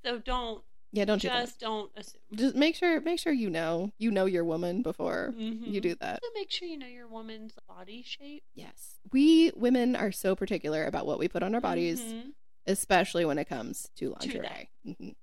[0.05, 2.21] So don't Yeah, don't do just don't assume.
[2.34, 3.91] Just make sure make sure you know.
[3.97, 5.71] You know your woman before Mhm.
[5.71, 6.19] you do that.
[6.23, 8.43] So make sure you know your woman's body shape.
[8.56, 8.95] Yes.
[9.12, 12.02] We women are so particular about what we put on our bodies.
[12.02, 12.34] Mhm.
[12.69, 14.19] especially when it comes to that.
[14.28, 14.69] lingerie.
[14.86, 15.15] Mhm.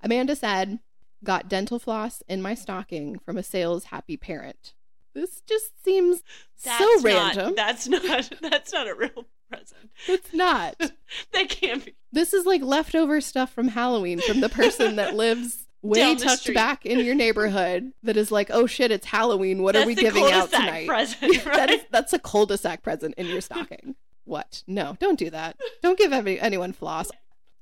[0.00, 0.80] Amanda said,
[1.22, 4.72] Got dental floss in my stocking from a sales happy parent.
[5.12, 6.22] This just seems
[6.64, 7.54] That's so not- random.
[7.54, 8.00] that's not
[8.40, 9.90] that's not a real present.
[10.06, 10.76] it's not.
[11.32, 11.94] That can't be.
[12.12, 16.54] This is like leftover stuff from Halloween from the person that lives way tucked street.
[16.54, 19.62] back in your neighborhood that is like, oh shit, it's Halloween.
[19.62, 20.86] What that's are we giving out tonight?
[20.86, 21.56] Present, right?
[21.56, 23.96] that is, that's a cul-de-sac present in your stocking.
[24.24, 24.62] what?
[24.68, 25.56] No, don't do that.
[25.82, 27.10] Don't give every, anyone floss.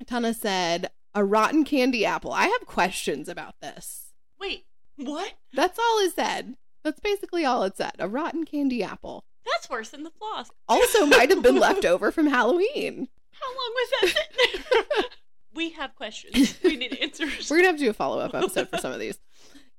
[0.06, 2.32] Tana said, a rotten candy apple.
[2.32, 4.12] I have questions about this.
[4.38, 5.32] Wait, what?
[5.54, 6.54] That's all it said.
[6.84, 7.92] That's basically all it said.
[7.98, 9.24] A rotten candy apple.
[9.46, 10.50] That's worse than the floss.
[10.68, 13.08] Also might have been left over from Halloween.
[13.32, 15.04] How long was that sitting there?
[15.54, 16.58] we have questions.
[16.62, 17.50] We need answers.
[17.50, 19.18] We're going to have to do a follow-up episode for some of these.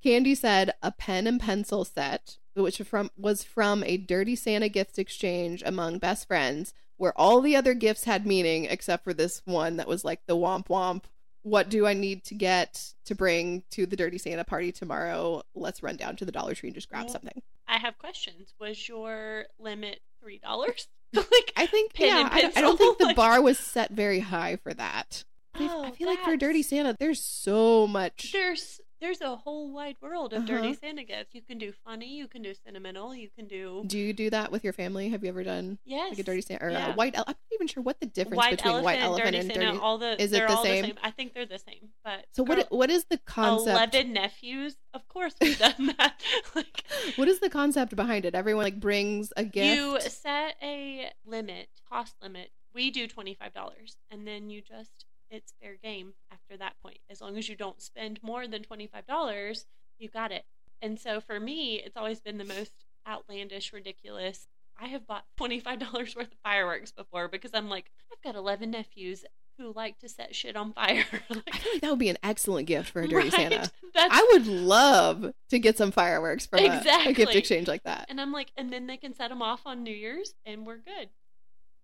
[0.01, 4.97] Candy said a pen and pencil set, which from was from a Dirty Santa gift
[4.97, 9.77] exchange among best friends, where all the other gifts had meaning except for this one
[9.77, 11.03] that was like the womp womp.
[11.43, 15.41] What do I need to get to bring to the Dirty Santa party tomorrow?
[15.55, 17.41] Let's run down to the Dollar Tree and just grab Well, something.
[17.67, 18.53] I have questions.
[18.59, 20.87] Was your limit three dollars?
[21.13, 24.57] like I think yeah, I, I don't think the like- bar was set very high
[24.57, 25.23] for that.
[25.55, 28.31] I- oh, I Oh, feel like for Dirty Santa, there's so much.
[28.33, 30.47] there's there's a whole wide world of Uh-huh.
[30.47, 31.33] dirty Santa gifts.
[31.33, 34.51] You can do funny, you can do sentimental, you can do Do you do that
[34.51, 35.09] with your family?
[35.09, 36.93] Have you ever done yes, like a dirty Santa or Yeah.
[36.93, 37.15] a white?
[37.15, 39.47] ele- I'm not even sure what the difference white between elephant, white elephant dirty and
[39.51, 39.65] Santa.
[39.67, 39.77] dirty.
[39.79, 40.81] All the Is it the same?
[40.81, 40.97] the same.
[41.01, 41.89] I think they're the same.
[42.03, 42.71] But So what?
[42.71, 43.69] what is the concept?
[43.75, 44.75] Eleven nephews.
[44.93, 46.21] Of course, we've done that.
[46.55, 46.83] like
[47.15, 48.35] What is the concept behind it?
[48.35, 49.77] Everyone like brings a gift.
[49.77, 52.51] you set a limit, cost limit.
[52.73, 56.99] We do twenty five dollars, and then you just it's fair game after that point.
[57.09, 59.65] As long as you don't spend more than twenty five dollars,
[59.97, 60.45] you got it.
[60.81, 62.71] And so for me, it's always been the most
[63.07, 64.47] outlandish, ridiculous.
[64.79, 68.37] I have bought twenty five dollars worth of fireworks before because I'm like, I've got
[68.37, 69.25] eleven nephews
[69.59, 71.05] who like to set shit on fire.
[71.29, 73.33] Like, I feel like that would be an excellent gift for a dirty right?
[73.33, 73.71] Santa.
[73.93, 78.05] That's I would love to get some fireworks from a- a, gift exchange like that.
[78.07, 80.77] And I'm like, and then they can set them off on New Year's, and we're
[80.77, 81.09] good.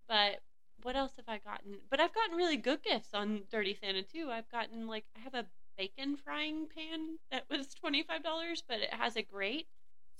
[0.08, 0.40] But
[0.86, 1.78] what else have I gotten?
[1.90, 4.28] But I've gotten really good gifts on Dirty Santa too.
[4.30, 5.46] I've gotten like I have a
[5.76, 9.66] bacon frying pan that was twenty five dollars, but it has a grate,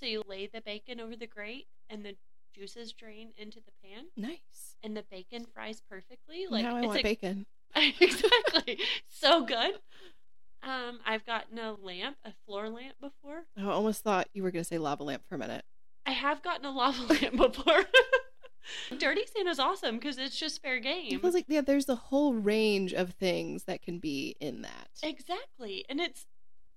[0.01, 2.17] so you lay the bacon over the grate, and the
[2.53, 4.75] juices drain into the pan, Nice.
[4.83, 6.47] and the bacon fries perfectly.
[6.51, 7.47] Like now I it's want a- bacon.
[7.77, 9.75] exactly, so good.
[10.65, 13.45] Um, I've gotten a lamp, a floor lamp before.
[13.57, 15.65] I almost thought you were going to say lava lamp for a minute.
[16.05, 17.85] I have gotten a lava lamp before.
[18.99, 21.13] Dirty Santa's awesome because it's just fair game.
[21.13, 24.89] It feels like yeah, there's a whole range of things that can be in that.
[25.03, 25.85] Exactly.
[25.89, 26.27] And it's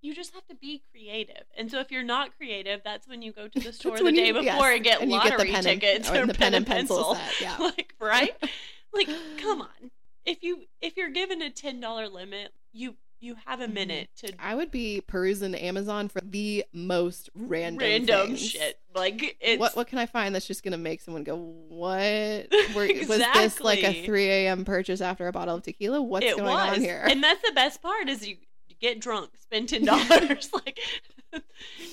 [0.02, 1.44] you just have to be creative.
[1.58, 4.28] And so if you're not creative, that's when you go to the store the day
[4.28, 6.34] you- before yes, and get and you get lottery pen and- tickets or or the
[6.34, 7.16] pen pen and and pencil pencil.
[7.16, 7.58] set, yeah.
[7.60, 8.32] like right?
[8.94, 9.10] like
[9.42, 9.92] come on.
[10.26, 13.74] If you if you're given a ten dollar limit, you you have a Mhm.
[13.74, 18.50] minute to I would be perusing Amazon for the most random random things.
[18.50, 18.80] shit.
[18.96, 22.88] Like it's What what can I find that's just gonna make someone go, What Were,
[23.08, 26.02] was this like a three AM purchase after a bottle of tequila?
[26.02, 26.78] What's it going was.
[26.78, 27.06] on here?
[27.10, 28.38] And that's the best part is you
[28.80, 30.80] get drunk, spend ten dollars, like,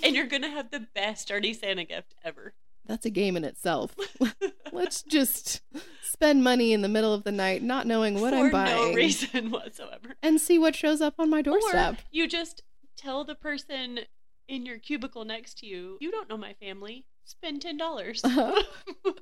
[0.02, 2.54] and you're gonna have the best dirty Santa gift ever.
[2.86, 3.94] That's a game in itself.
[4.72, 5.60] Let's just
[6.02, 8.94] spend money in the middle of the night, not knowing what for I'm buying, no
[8.94, 10.14] reason whatsoever.
[10.22, 11.94] and see what shows up on my doorstep.
[11.94, 12.62] Or you just
[12.96, 14.00] tell the person
[14.48, 17.04] in your cubicle next to you, you don't know my family.
[17.24, 18.22] Spend ten dollars.
[18.24, 18.62] Uh-huh.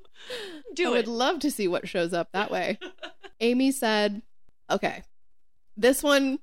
[0.75, 0.91] Do I it.
[0.91, 2.77] would love to see what shows up that way.
[3.39, 4.21] Amy said,
[4.69, 5.03] okay,
[5.75, 6.37] this one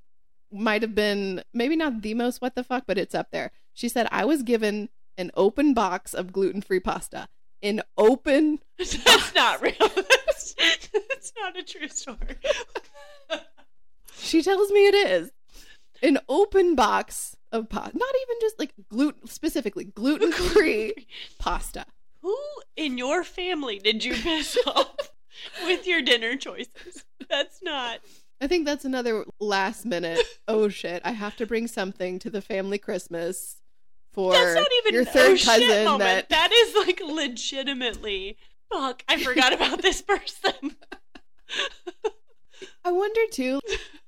[0.51, 3.53] might have been maybe not the most what the fuck, but it's up there.
[3.75, 4.89] She said, I was given
[5.23, 7.29] an open box of gluten free pasta.
[7.63, 9.75] An open, That's not real.
[9.79, 10.55] That's,
[10.93, 12.37] that's not a true story.
[14.19, 15.31] she tells me it is.
[16.03, 17.97] An open box of pasta.
[17.97, 21.07] Not even just like gluten, specifically gluten free
[21.39, 21.87] pasta.
[22.23, 22.37] Who
[22.77, 25.13] in your family did you piss off
[25.65, 27.05] with your dinner choices?
[27.31, 28.01] That's not.
[28.41, 30.19] I think that's another last minute.
[30.49, 31.01] Oh shit!
[31.05, 33.62] I have to bring something to the family Christmas
[34.13, 35.85] for That's not even your third oh shit cousin.
[35.85, 36.29] moment.
[36.29, 38.37] That that is like legitimately.
[38.73, 39.03] Fuck!
[39.09, 40.77] I forgot about this person.
[42.85, 43.61] I wonder too.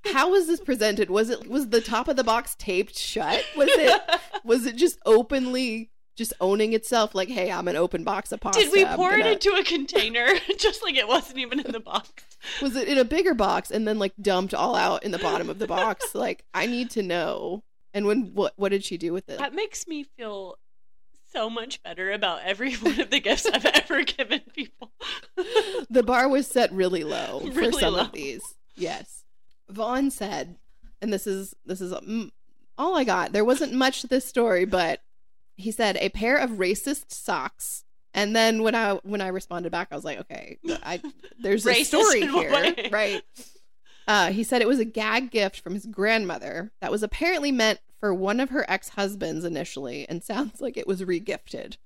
[0.07, 1.11] How was this presented?
[1.11, 3.45] Was it was the top of the box taped shut?
[3.57, 4.03] Was it
[4.45, 7.15] was it just openly just owning itself?
[7.15, 8.61] Like, hey, I'm an open box of pasta.
[8.63, 10.27] Did we pour gonna- it into a container
[10.59, 12.11] just like it wasn't even in the box?
[12.61, 15.49] Was it in a bigger box and then like dumped all out in the bottom
[15.49, 16.15] of the box?
[16.15, 17.63] Like, I need to know.
[17.95, 19.39] And when what what did she do with it?
[19.39, 20.59] That makes me feel
[21.33, 24.93] so much better about every one of the gifts I've ever given people.
[25.91, 28.01] the bar was set really low for some low.
[28.01, 28.43] of these.
[28.77, 29.25] Yes.
[29.71, 30.57] Vaughn said,
[31.01, 31.95] and this is this is
[32.77, 33.33] all I got.
[33.33, 35.01] There wasn't much to this story, but
[35.57, 37.85] he said a pair of racist socks.
[38.13, 41.01] And then when I when I responded back, I was like, okay, I
[41.39, 42.89] there's a story here, way?
[42.93, 43.23] right?
[44.07, 47.81] Uh, he said it was a gag gift from his grandmother that was apparently meant
[47.99, 51.77] for one of her ex husbands initially, and sounds like it was regifted.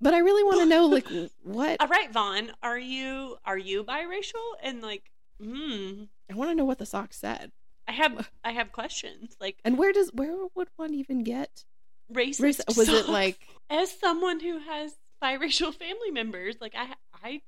[0.00, 1.06] But I really want to know, like,
[1.42, 4.52] what All right, Vaughn, are you are you biracial?
[4.62, 5.10] And like,
[5.42, 7.50] hmm, I want to know what the socks said.
[7.88, 9.36] I have I have questions.
[9.40, 11.64] Like, And where does where would one even get?
[12.12, 12.40] racist.
[12.42, 13.38] Race, was it like
[13.70, 16.56] as someone who has biracial family members?
[16.60, 16.94] Like, I
[17.24, 17.40] I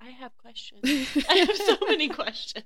[0.00, 0.82] I have questions.
[1.28, 2.64] I have so many questions.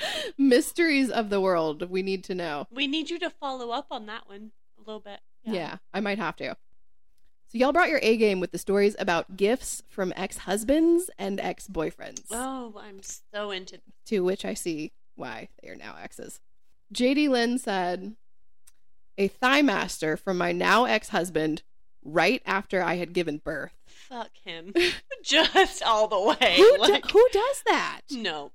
[0.38, 1.88] mysteries of the world?
[1.90, 2.66] We need to know.
[2.70, 5.20] We need you to follow up on that one a little bit.
[5.44, 5.76] Yeah.
[5.92, 6.56] I might have to.
[7.48, 12.22] So y'all brought your A game with the stories about gifts from ex-husbands and ex-boyfriends,
[12.30, 13.00] Oh, I'm
[13.34, 16.40] so into to which I see why they are now exes.
[16.94, 18.16] JD Lynn said,
[19.18, 21.62] "A thigh master from my now ex-husband
[22.02, 24.72] right after I had given birth." fuck him.
[25.22, 26.54] Just all the way.
[26.56, 28.00] Who, do- who does that?
[28.10, 28.52] no,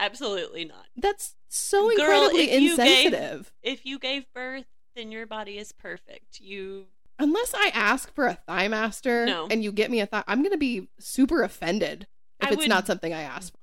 [0.00, 0.86] absolutely not.
[0.96, 3.52] That's so Girl, incredibly if you gave- insensitive.
[3.62, 6.40] If you gave birth then your body is perfect.
[6.40, 6.86] You
[7.18, 9.46] Unless I ask for a thigh master No.
[9.50, 12.06] and you get me a thigh, I'm going to be super offended
[12.40, 13.52] if I it's would- not something I ask.
[13.52, 13.58] for.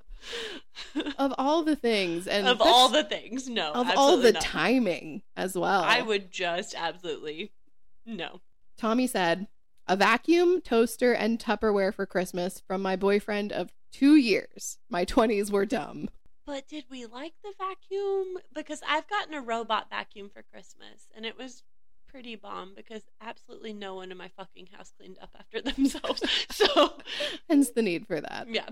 [1.17, 3.71] Of all the things and of all the things, no.
[3.73, 4.41] of all the not.
[4.41, 5.84] timing as well.
[5.84, 7.52] I would just absolutely
[8.06, 8.41] no.
[8.78, 9.47] Tommy said,
[9.88, 14.78] a vacuum, toaster, and Tupperware for Christmas from my boyfriend of two years.
[14.89, 16.10] My 20s were dumb.
[16.48, 18.38] But did we like the vacuum?
[18.56, 21.62] Because I've gotten a robot vacuum for Christmas, and it was
[22.08, 26.24] pretty bomb because absolutely no one in my fucking house cleaned up after themselves.
[26.50, 26.94] so
[27.50, 28.48] Hence the need for that.
[28.50, 28.70] yeah,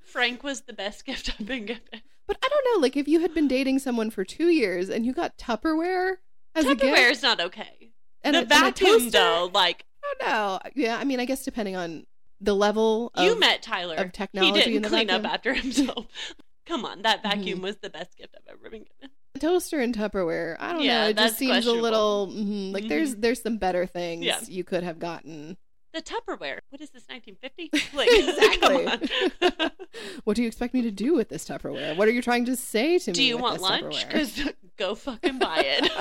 [0.00, 1.82] Frank was the best gift I've been given.
[2.26, 5.06] But I don't know, like if you had been dating someone for two years and
[5.06, 6.16] you got Tupperware
[6.56, 7.92] as a Tupperware gift, is not okay.
[8.22, 10.58] and the a, and a vacuum, toaster, though, like I don't know.
[10.74, 12.06] Yeah, I mean, I guess depending on
[12.40, 15.26] the level of, you met Tyler, of technology he didn't clean up vacuum.
[15.26, 16.06] after himself.
[16.66, 17.62] Come on, that vacuum Mhm.
[17.62, 19.10] was the best gift I've ever been given.
[19.40, 20.56] toaster and Tupperware.
[20.60, 21.08] I don't Yeah, know.
[21.10, 22.88] It just seems a little mhm, like Mhm.
[22.88, 24.40] there's there's some better things Yeah.
[24.48, 25.56] you could have gotten.
[25.92, 26.58] The Tupperware.
[26.70, 27.04] What is this?
[27.08, 27.70] 1950?
[27.94, 29.70] Like, exactly.
[30.24, 31.96] what do you expect me to do with this Tupperware?
[31.96, 33.14] What are you trying to say to me?
[33.14, 34.06] Do you want lunch?
[34.06, 34.40] Because
[34.76, 35.92] go fucking buy it.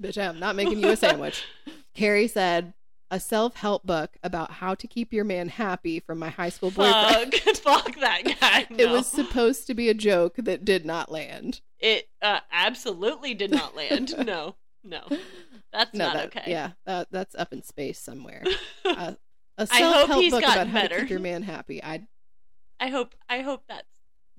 [0.00, 1.42] Bitch, I'm not making you a sandwich.
[1.94, 2.74] Carrie said,
[3.10, 6.70] a self help book about how to keep your man happy from my high school
[6.70, 7.34] boyfriend.
[7.34, 8.66] Fuck, fuck that guy.
[8.76, 11.60] It was supposed to be a joke that did not land.
[11.78, 14.14] It uh, absolutely did not land.
[14.26, 15.02] No, no,
[15.72, 16.50] that's No, not that, okay.
[16.50, 18.42] Yeah, that, that's up in space somewhere.
[18.84, 19.14] Uh,
[19.58, 21.82] a I self hope help he's book about how to keep your man happy.
[21.82, 22.06] I,
[22.78, 23.14] I hope.
[23.28, 23.88] I hope that's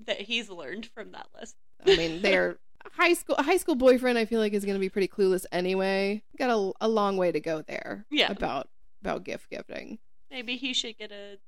[0.06, 1.56] that he's learned from that lesson.
[1.84, 2.58] I mean, they're
[2.92, 3.36] high school.
[3.38, 6.22] High school boyfriend, I feel like, is going to be pretty clueless anyway.
[6.38, 8.06] Got a, a long way to go there.
[8.10, 8.30] Yeah.
[8.30, 8.68] about
[9.00, 9.98] about gift giving,
[10.30, 11.38] Maybe he should get a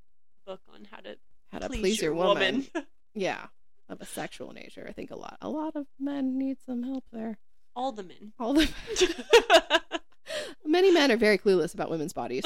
[0.46, 1.16] book on how to
[1.50, 2.66] how to please, please, your, your woman.
[2.74, 2.86] woman.
[3.12, 3.46] Yeah,
[3.88, 4.86] of a sexual nature.
[4.88, 7.38] I think a lot, a lot of men need some help there.
[7.74, 8.32] All the men.
[8.38, 9.80] All the men.
[10.64, 12.44] many men are very clueless about women's bodies.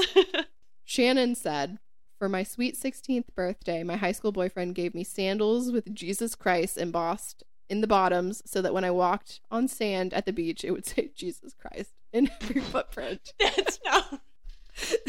[0.85, 1.79] Shannon said,
[2.19, 6.79] For my sweet 16th birthday, my high school boyfriend gave me sandals with Jesus Christ
[6.79, 10.71] embossed in the bottoms so that when I walked on sand at the beach, it
[10.71, 13.33] would say Jesus Christ in every footprint.
[13.41, 14.21] That's not.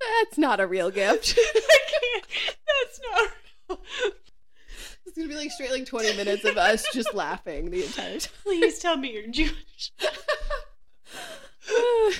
[0.00, 1.38] That's not a real gift.
[1.38, 2.26] I can't.
[2.66, 3.30] That's not.
[3.68, 3.80] real.
[5.06, 8.18] It's going to be like straight like 20 minutes of us just laughing the entire
[8.18, 8.32] time.
[8.42, 9.92] Please tell me you're Jewish.
[11.70, 12.14] I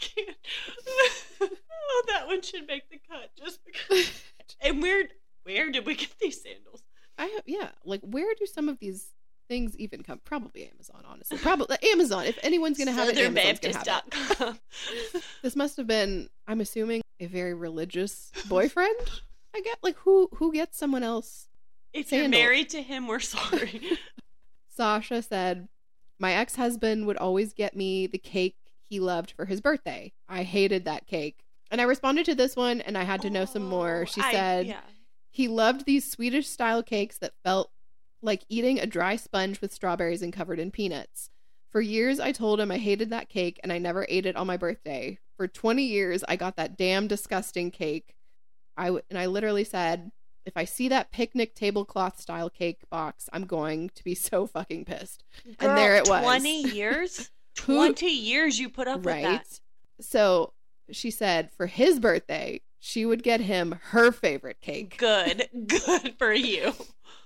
[0.00, 0.36] can't.
[1.40, 4.10] oh, that one should make the cut just because.
[4.60, 5.04] And where
[5.42, 6.82] where did we get these sandals?
[7.18, 9.08] I have, yeah, like where do some of these
[9.48, 10.20] things even come?
[10.24, 11.38] Probably Amazon, honestly.
[11.38, 12.24] Probably Amazon.
[12.26, 13.84] If anyone's gonna have it, Amazon's gonna
[14.38, 14.60] have
[15.14, 15.22] it.
[15.42, 18.96] This must have been, I'm assuming, a very religious boyfriend.
[19.54, 21.48] I get like who who gets someone else.
[21.92, 23.80] If you're married to him, we're sorry.
[24.68, 25.68] Sasha said,
[26.18, 28.56] "My ex husband would always get me the cake
[28.90, 30.12] he loved for his birthday.
[30.28, 31.38] I hated that cake."
[31.70, 34.06] And I responded to this one, and I had to know some more.
[34.06, 34.80] She Oh, I- said, yeah.
[35.36, 37.70] He loved these Swedish style cakes that felt
[38.22, 41.28] like eating a dry sponge with strawberries and covered in peanuts.
[41.70, 44.46] For years, I told him I hated that cake and I never ate it on
[44.46, 45.18] my birthday.
[45.36, 48.14] For 20 years, I got that damn disgusting cake.
[48.78, 50.10] I w- and I literally said,
[50.46, 54.86] if I see that picnic tablecloth style cake box, I'm going to be so fucking
[54.86, 55.22] pissed.
[55.60, 56.22] And there it was.
[56.24, 57.30] 20 years?
[57.56, 59.60] 20 years you put up with that.
[60.00, 60.54] So
[60.90, 65.48] she said for his birthday, she would get him her favorite cake Good.
[65.66, 66.72] Good for you.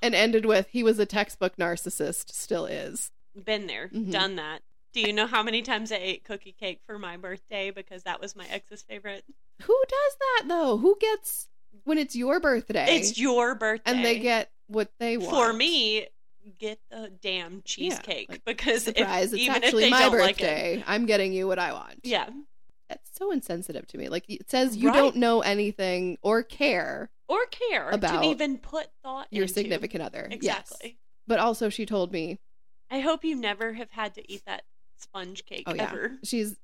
[0.02, 3.10] and ended with he was a textbook narcissist, still is.
[3.44, 4.10] Been there, Mhm.
[4.10, 4.62] done that.
[4.92, 8.20] Do you know how many times I ate cookie cake for my birthday because that
[8.20, 9.24] was my ex's favorite?
[9.62, 10.78] Who does that though?
[10.78, 11.46] Who gets
[11.84, 12.96] when it's your birthday?
[12.96, 13.90] It's your birthday.
[13.92, 15.30] and they get what they want.
[15.30, 16.06] for me,
[16.58, 20.40] get the damn cheesecake like, because if- it's even if actually they my don't like
[20.40, 20.84] it- birthday.
[20.86, 22.00] I'm getting you what I want.
[22.02, 22.28] yeah,
[22.90, 24.08] That's so insensitive to me.
[24.10, 24.96] Like it says you Right.
[24.96, 29.54] don't know anything or care or care About to even put thought your into.
[29.54, 30.26] significant other.
[30.30, 30.34] Yes.
[30.72, 30.98] Exactly.
[31.26, 32.40] But also she told me,
[32.90, 34.64] I hope you never have had to eat that
[34.98, 36.18] sponge cake oh yeah, ever.
[36.24, 36.56] she's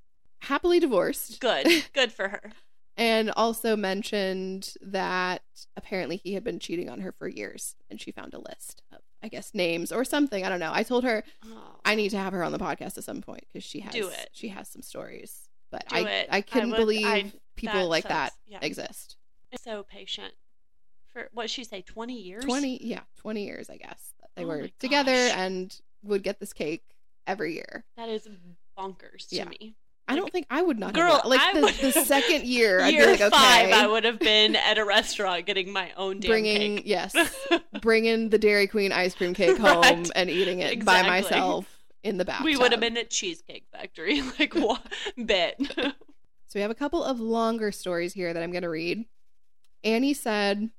[0.42, 1.40] happily divorced.
[1.40, 2.52] Good, good for her.
[2.96, 5.42] and also mentioned that
[5.76, 8.98] apparently he had been cheating on her for years and she found a list of
[9.22, 10.44] I guess names or something.
[10.44, 10.72] I don't know.
[10.74, 11.76] I told her Oh.
[11.84, 14.08] I need to have her on the podcast at some point because she has Do
[14.08, 14.30] it.
[14.32, 15.45] she has some stories.
[15.70, 16.28] But Do I it.
[16.30, 18.14] I I couldn't would- believe I- people that like sucks.
[18.14, 18.58] that Yeah.
[18.62, 19.16] exist.
[19.62, 20.34] so patient
[21.12, 24.12] for what she say 20 years 20 yeah, 20 years I guess.
[24.36, 26.84] They Oh were together and would get this cake
[27.26, 27.84] every year.
[27.96, 28.28] that is
[28.78, 29.44] bonkers to Yeah.
[29.46, 29.74] me
[30.08, 32.92] I don't think I would not Girl, have like I the, the second year I'd
[32.94, 36.20] year be like okay five i would have been at a restaurant getting my own
[36.20, 37.14] damn bringing cake yes
[37.80, 40.10] bringing the Dairy Queen ice cream cake home Right.
[40.14, 41.75] and eating it by myself
[42.06, 42.44] in the bathtub.
[42.44, 44.80] We would have been at Cheesecake Factory, like what
[45.16, 45.60] bet.
[45.76, 45.92] So
[46.54, 49.04] we have a couple of longer stories here that I'm going to read.
[49.82, 50.70] Annie said,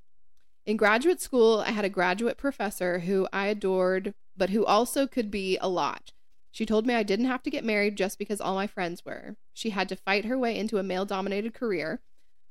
[0.65, 5.29] In graduate school, I had a graduate professor who I adored, but who also could
[5.29, 6.13] be a lot.
[6.51, 9.35] She told me I didn't have to get married just because all my friends were.
[9.53, 12.01] She had to fight her way into a male dominated career.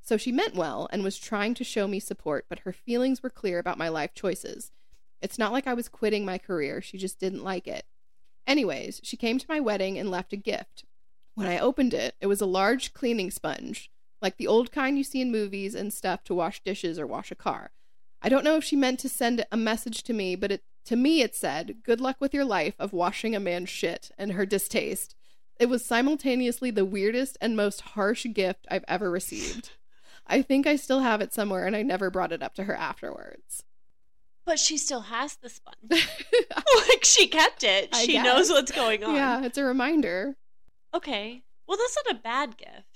[0.02, 3.30] So she meant well and was trying to show me support, but her feelings were
[3.30, 4.70] clear about my life choices.
[5.20, 7.84] It's not like I was quitting my career, she just didn't like it.
[8.46, 10.84] Anyways, she came to my wedding and left a gift.
[11.34, 13.90] When I opened it, it was a large cleaning sponge,
[14.22, 17.30] like the old kind you see in movies and stuff to wash dishes or wash
[17.30, 17.72] a car.
[18.22, 20.96] I don't know if she meant to send a message to me, but it, to
[20.96, 24.46] me it said, Good luck with your life of washing a man's shit and her
[24.46, 25.14] distaste.
[25.58, 29.70] It was simultaneously the weirdest and most harsh gift I've ever received.
[30.26, 32.74] I think I still have it somewhere and I never brought it up to her
[32.74, 33.62] afterwards.
[34.46, 35.76] But she still has the sponge.
[35.90, 37.90] like she kept it.
[37.92, 38.24] I She guess.
[38.24, 39.14] knows what's going on.
[39.14, 40.36] yeah, it's a reminder.
[40.94, 41.42] Okay.
[41.68, 42.86] Well, that's not a bad gift.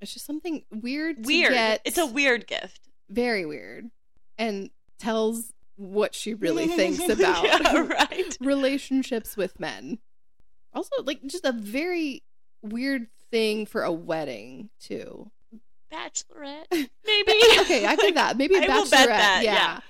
[0.00, 1.24] It's just something weird.
[1.24, 1.52] to Weird.
[1.54, 1.80] get.
[1.84, 2.82] It's a weird gift.
[3.08, 3.90] very weird,
[4.36, 8.36] and tells what she really thinks about yeah, right.
[8.40, 9.98] relationships with men.
[10.74, 12.22] Also, like just a very
[12.62, 15.30] weird thing for a wedding too.
[15.92, 17.32] Bachelorette, maybe.
[17.60, 18.74] okay, I think that maybe a I bachelorette.
[18.76, 19.54] will bet that, yeah.
[19.54, 19.80] yeah.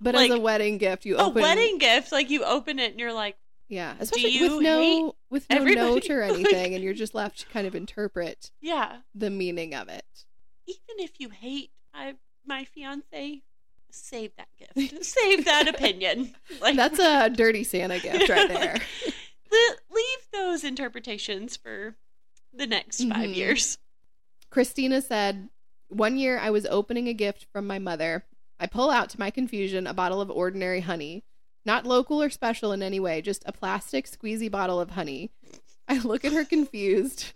[0.00, 2.92] But Like, as a wedding gift, you open a wedding gift, like you open it
[2.92, 3.36] and you're like,
[3.68, 5.80] Yeah, especially you with no with no everybody?
[5.94, 8.98] note or anything, and you're just left to kind of interpret yeah.
[9.14, 10.04] the meaning of it.
[10.66, 12.14] Even if you hate I,
[12.46, 13.42] my fiance,
[13.90, 15.04] save that gift.
[15.04, 16.34] save that opinion.
[16.60, 18.76] Like That's a dirty Santa gift right there.
[19.50, 21.96] Le- leave those interpretations for
[22.54, 23.34] the next 5 Mhm.
[23.34, 23.78] years.
[24.50, 25.48] Christina said,
[25.88, 28.24] One year I was opening a gift from my mother.
[28.60, 31.24] I pull out, to my confusion, a bottle of ordinary honey.
[31.64, 35.30] Not local or special in any way, just a plastic squeezy bottle of honey.
[35.86, 37.32] I look at her confused,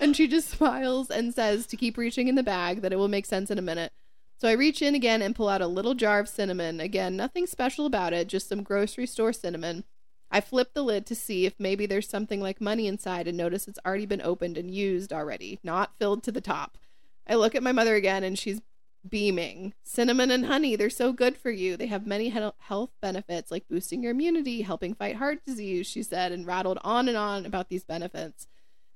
[0.00, 3.08] and she just smiles and says to keep reaching in the bag, that it will
[3.08, 3.92] make sense in a minute.
[4.40, 6.80] So I reach in again and pull out a little jar of cinnamon.
[6.80, 9.84] Again, nothing special about it, just some grocery store cinnamon.
[10.30, 13.66] I flip the lid to see if maybe there's something like money inside and notice
[13.66, 16.78] it's already been opened and used already, not filled to the top.
[17.26, 18.60] I look at my mother again and she's
[19.10, 19.74] beaming.
[19.84, 21.76] Cinnamon and honey, they're so good for you.
[21.76, 22.28] They have many
[22.58, 27.08] health benefits like boosting your immunity, helping fight heart disease, she said, and rattled on
[27.08, 28.46] and on about these benefits.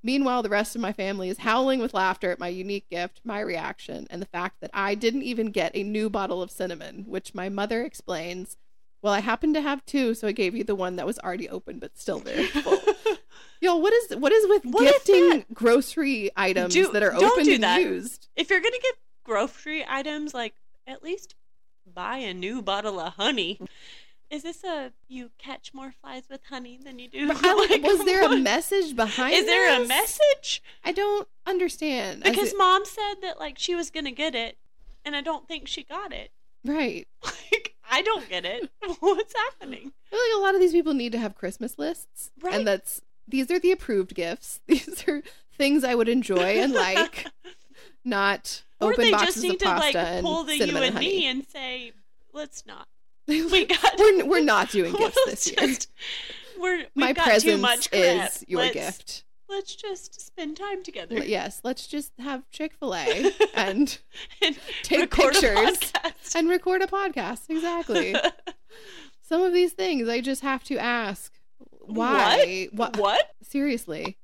[0.04, 3.38] Meanwhile, the rest of my family is howling with laughter at my unique gift, my
[3.40, 7.34] reaction, and the fact that I didn't even get a new bottle of cinnamon, which
[7.34, 8.56] my mother explains.
[9.00, 11.48] Well, I happened to have two, so I gave you the one that was already
[11.48, 12.78] open but still very full.
[13.60, 17.54] Yo, what is what is with What gifting grocery items Do- that are open do
[17.54, 17.80] and that.
[17.80, 18.28] used?
[18.34, 18.94] if you're gonna get
[19.24, 20.54] grocery items, like
[20.86, 21.34] at least
[21.92, 23.58] buy a new bottle of honey.
[24.30, 27.30] Is this a you catch more flies with honey than you do?
[27.30, 29.34] I like, was there a message behind?
[29.34, 30.62] Is there a message?
[30.84, 32.22] I don't understand.
[32.22, 34.56] Because it- mom said that like she was gonna get it,
[35.04, 36.30] and I don't think she got it.
[36.64, 38.70] right, Like I don't get it.
[39.00, 39.92] What's happening?
[40.06, 42.54] I feel like a lot of these people need to have Christmas lists, Right.
[42.54, 44.60] and that's these are the approved gifts.
[44.66, 45.22] These are
[45.56, 47.26] things I would enjoy and like,
[48.04, 50.84] not or open they boxes just need of to pasta like pull the you and
[50.84, 51.92] and me and say,
[52.32, 52.86] let's not.
[53.28, 53.98] We got.
[53.98, 55.68] we're we're not doing gifts Let's this year.
[55.68, 55.90] just-
[56.60, 58.02] We're My got too presence much crap.
[58.30, 59.24] is your let's, gift.
[59.48, 61.16] Let's just spend time together.
[61.18, 63.98] L- Yes, let's just have Chick Fil A and
[64.42, 65.78] and take pictures
[66.34, 67.42] and record a podcast.
[67.48, 68.14] Exactly.
[69.22, 71.32] Some of these things I just have to ask.
[71.80, 72.68] Why?
[72.72, 72.96] What?
[72.96, 73.30] What?
[73.42, 74.16] Seriously.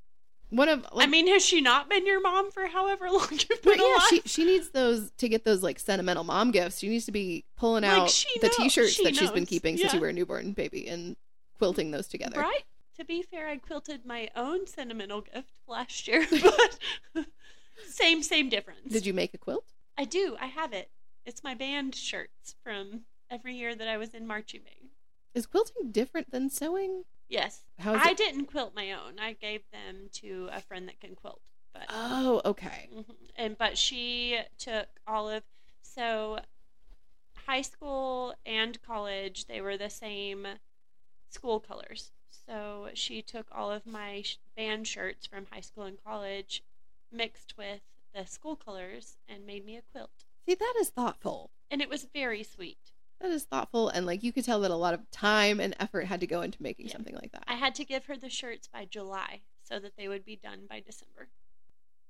[0.51, 3.49] One of like, I mean, has she not been your mom for however long you've
[3.62, 4.09] but been yeah, alive?
[4.11, 6.78] she she needs those to get those like sentimental mom gifts.
[6.78, 9.49] She needs to be pulling Like, out the knows- t-shirts she that she's been knows.
[9.49, 11.16] keeping since you were a newborn baby and
[11.59, 12.40] quilting those together.
[12.40, 12.62] Right.
[12.99, 16.26] To be fair, I quilted my own sentimental gift last year,
[17.14, 17.26] but
[17.88, 18.90] same same difference.
[18.90, 19.64] Did you make a quilt?
[19.96, 20.36] I do.
[20.40, 20.90] I have it.
[21.26, 24.90] It's my band shirts from every year that I was in marching band.
[25.34, 27.05] Is quilting different than sewing?
[27.29, 27.62] Yes.
[27.79, 28.16] How is I it?
[28.16, 29.18] didn't quilt my own.
[29.18, 31.41] I gave them to a friend that can quilt.
[31.72, 32.89] But Oh, okay.
[32.93, 33.05] Mhm.
[33.37, 35.45] and but she took all of
[35.83, 36.41] so
[37.47, 40.47] high school and college they were the same
[41.31, 42.11] school colors
[42.47, 44.22] so she took all of my
[44.57, 46.62] band shirts from high school and college
[47.11, 47.81] mixed with
[48.14, 50.11] the school colors and made me a quilt
[50.47, 51.51] See, that is thoughtful.
[51.70, 54.77] and it was very sweet That is thoughtful, and like you could tell that a
[54.77, 56.93] lot of time and effort had to go into making Yeah.
[56.93, 57.45] something like that.
[57.49, 60.66] i had to give her the shirts by july so that they would be done
[60.69, 61.29] by december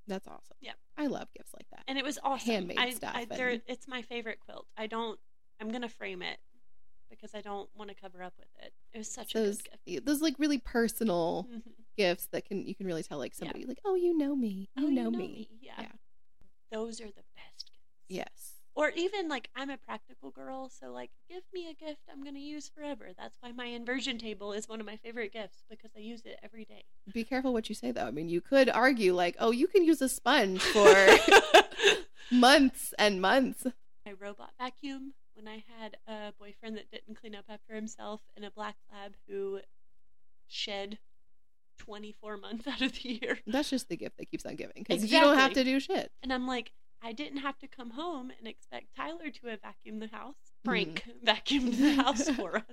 [0.06, 0.56] That's awesome.
[0.60, 0.72] Yeah.
[0.96, 1.84] I love gifts like that.
[1.88, 5.18] and it was awesome Handmade I, stuff I, and- it's my favorite quilt i don't
[5.60, 6.38] i'm gonna frame it
[7.10, 9.78] because i don't want to cover up with it it was such a those good
[9.86, 11.62] gift those like really personal Mhm.
[11.96, 13.38] gifts that can you can really tell like Yeah.
[13.46, 15.48] somebody like, oh, you know me, you, oh, know, me.
[15.60, 15.72] Yeah.
[15.78, 15.92] Yeah.
[16.70, 18.08] Those are the best gifts.
[18.08, 18.52] Yes.
[18.78, 22.38] Or even like I'm a practical girl, so like give me a gift I'm gonna
[22.38, 23.08] use forever.
[23.18, 26.38] That's why my inversion table is one of my favorite gifts because I use it
[26.44, 26.84] every day.
[27.12, 28.06] Be careful what you say though.
[28.06, 31.08] I mean, you could argue like, oh, you can use a sponge for
[32.30, 33.66] months and months.
[34.06, 38.44] my robot vacuum when I had a boyfriend that didn't clean up after himself and
[38.44, 39.58] a black lab who
[40.46, 40.98] shed
[41.78, 43.40] 24 months out of the year.
[43.44, 46.12] That's just the gift that keeps on giving because you don't have to do shit.
[46.22, 46.70] And I'm like,
[47.02, 50.34] I didn't have to come home and expect Tyler to have vacuumed the house.
[50.66, 50.68] Mm-hmm.
[50.70, 52.64] Frank vacuumed the house for us.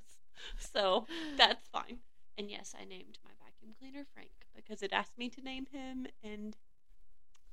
[0.58, 1.06] So
[1.38, 2.00] that's fine.
[2.38, 6.08] And yes, I named my vacuum cleaner Frank because it asked me to name him,
[6.24, 6.58] and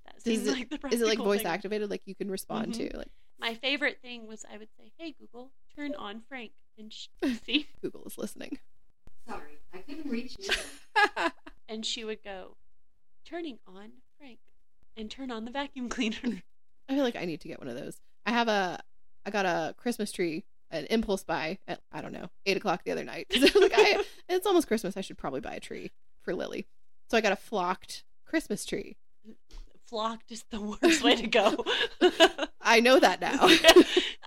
[0.07, 1.47] that Does seems it- like the Is it like voice thing.
[1.47, 1.91] activated?
[1.91, 2.91] Like you can respond Mhm.
[2.91, 6.93] to like My favorite thing was I would say, "Hey Google, turn on Frank," and
[6.93, 7.09] sh-
[7.45, 8.59] see, Google is listening.
[9.29, 11.31] Sorry, I couldn't reach you.
[11.69, 12.57] and she would go,
[13.25, 14.39] "Turning on Frank,"
[14.97, 16.43] and turn on the vacuum cleaner.
[16.89, 18.01] I feel like I need to get one of those.
[18.27, 18.81] I have a,
[19.25, 22.93] I got a Christmas tree, an impulse buy at I don't know eight o'clock the
[22.93, 23.27] other night.
[23.41, 24.97] like I, it's almost Christmas.
[24.97, 26.67] I should probably buy a tree for Lily.
[27.11, 28.97] So I got a flocked Christmas tree.
[29.87, 31.65] Flocked is the worst way to go.
[32.63, 33.39] I know that now,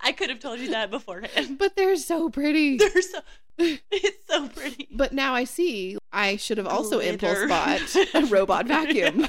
[0.04, 1.58] I could have told you that beforehand.
[1.58, 2.78] but they're so pretty.
[2.78, 3.20] They're so
[3.58, 4.88] it's so pretty.
[4.92, 9.28] But now I see I should have also impulse bought a robot vacuum.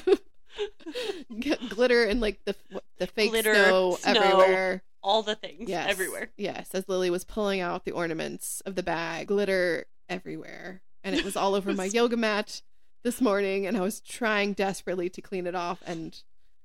[1.69, 2.55] Glitter and like the
[2.99, 4.13] the fake Glitter, snow, snow.
[4.21, 4.83] everywhere.
[5.03, 6.31] All the things Yes, everywhere.
[6.37, 11.25] Yes, as Lily was pulling out the ornaments of the bag, glitter everywhere, and it
[11.25, 12.63] was all over my yoga mat
[13.05, 13.67] this morning.
[13.67, 16.21] And I was trying desperately to clean it off, and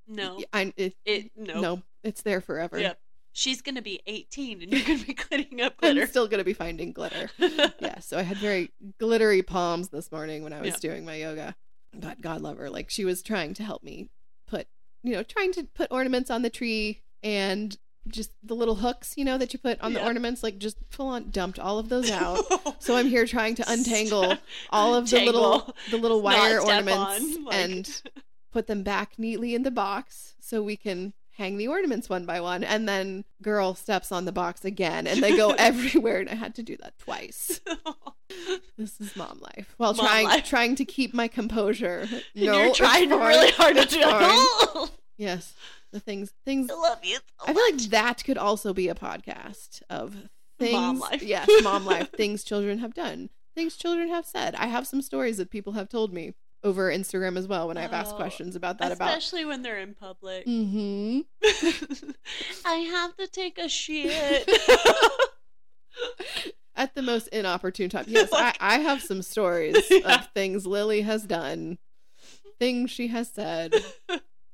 [0.07, 0.39] No.
[0.51, 1.61] I it, It no.
[1.61, 2.79] no, it's there forever.
[2.79, 2.99] Yep.
[3.33, 6.07] She's gonna be 18 and you're gonna be cleaning up I'm glitter.
[6.07, 7.29] still gonna be finding glitter.
[7.79, 10.89] yeah, so I had very glittery palms this morning when I was Yeah.
[10.89, 11.55] doing my yoga.
[11.93, 14.09] But God love her, like she was trying to help me
[14.47, 14.67] put,
[15.03, 17.77] you know, trying to put ornaments on the tree and
[18.07, 21.07] just the little hooks, you know, that you put on the ornaments, like just full
[21.09, 22.39] on dumped all of those out.
[22.81, 24.37] So I'm here trying to untangle
[24.71, 28.01] all of the little the little wire ornaments on, like- and
[28.51, 32.39] put them back neatly in the box so we can hang the ornaments one by
[32.39, 36.35] one and then girl steps on the box again and they go everywhere and I
[36.35, 37.59] had to do that twice.
[38.77, 39.75] This is mom life.
[39.75, 40.45] While Mom trying life.
[40.45, 42.07] trying to keep my composure.
[42.33, 44.87] No, you're trying really hard to do
[45.17, 45.53] Yes.
[45.91, 47.17] The things things I love you.
[47.17, 50.15] So I feel like that could also be a podcast of
[50.57, 50.71] things.
[50.71, 51.21] Mom life.
[51.21, 52.09] Yes, mom life.
[52.13, 53.29] Things children have done.
[53.53, 54.55] Things children have said.
[54.55, 56.33] I have some stories that people have told me
[56.63, 58.91] over Instagram as well when I've asked Oh, questions about that.
[58.91, 59.09] About.
[59.09, 60.45] Especially when they're in public.
[60.45, 61.21] hmm
[62.65, 64.49] I have to take a shit.
[66.75, 68.05] At the most inopportune time.
[68.07, 70.15] Yes, I, I have some stories Yeah.
[70.19, 71.77] of things Lily has done,
[72.59, 73.73] things she has said.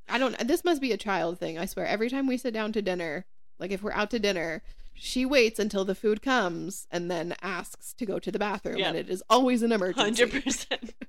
[0.10, 0.36] I don't.
[0.48, 1.60] This must be a child thing.
[1.60, 1.86] I swear.
[1.86, 3.26] Every time we sit down to dinner,
[3.60, 4.64] like if we're out to dinner,
[4.98, 8.88] she waits until the food comes and then asks to go to the bathroom, Yep.
[8.88, 10.02] and it is always an emergency.
[10.24, 10.94] Hundred percent.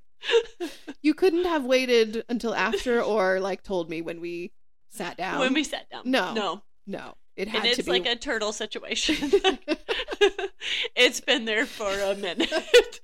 [1.00, 4.50] You couldn't have waited until after, or like told me when we
[4.88, 5.38] sat down.
[5.38, 6.02] When we sat down.
[6.04, 6.34] No.
[6.34, 6.62] No.
[6.88, 9.30] no, it had And to it's be like a turtle situation.
[10.96, 13.00] it's been there for a minute.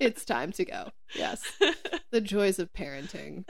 [0.00, 0.88] it's time to go.
[1.14, 1.42] Yes,
[2.10, 3.44] the joys of parenting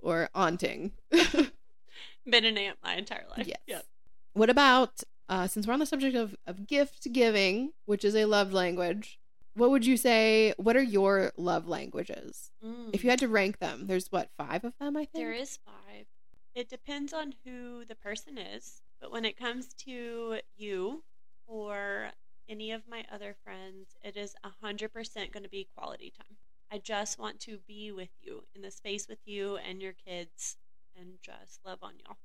[0.00, 0.90] or aunting.
[1.10, 3.46] been an aunt my entire life.
[3.46, 3.58] Yes.
[3.68, 3.86] Yep.
[4.34, 8.24] What about uh, since we're on the subject of of gift giving, which is a
[8.24, 9.18] love language?
[9.54, 10.52] What would you say?
[10.58, 12.50] What are your love languages?
[12.92, 15.14] If you had to rank them, there's what five of them, I think.
[15.14, 16.06] There is five.
[16.54, 18.82] It depends on who the person is.
[19.00, 21.02] But when it comes to you
[21.46, 22.10] or
[22.48, 26.36] any of my other friends, it is 100% going to be quality time.
[26.70, 30.56] I just want to be with you in the space with you and your kids
[30.98, 32.16] and just love on y'all.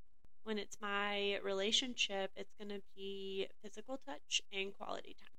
[0.44, 5.30] When it's my relationship, it's going to be physical touch and quality time.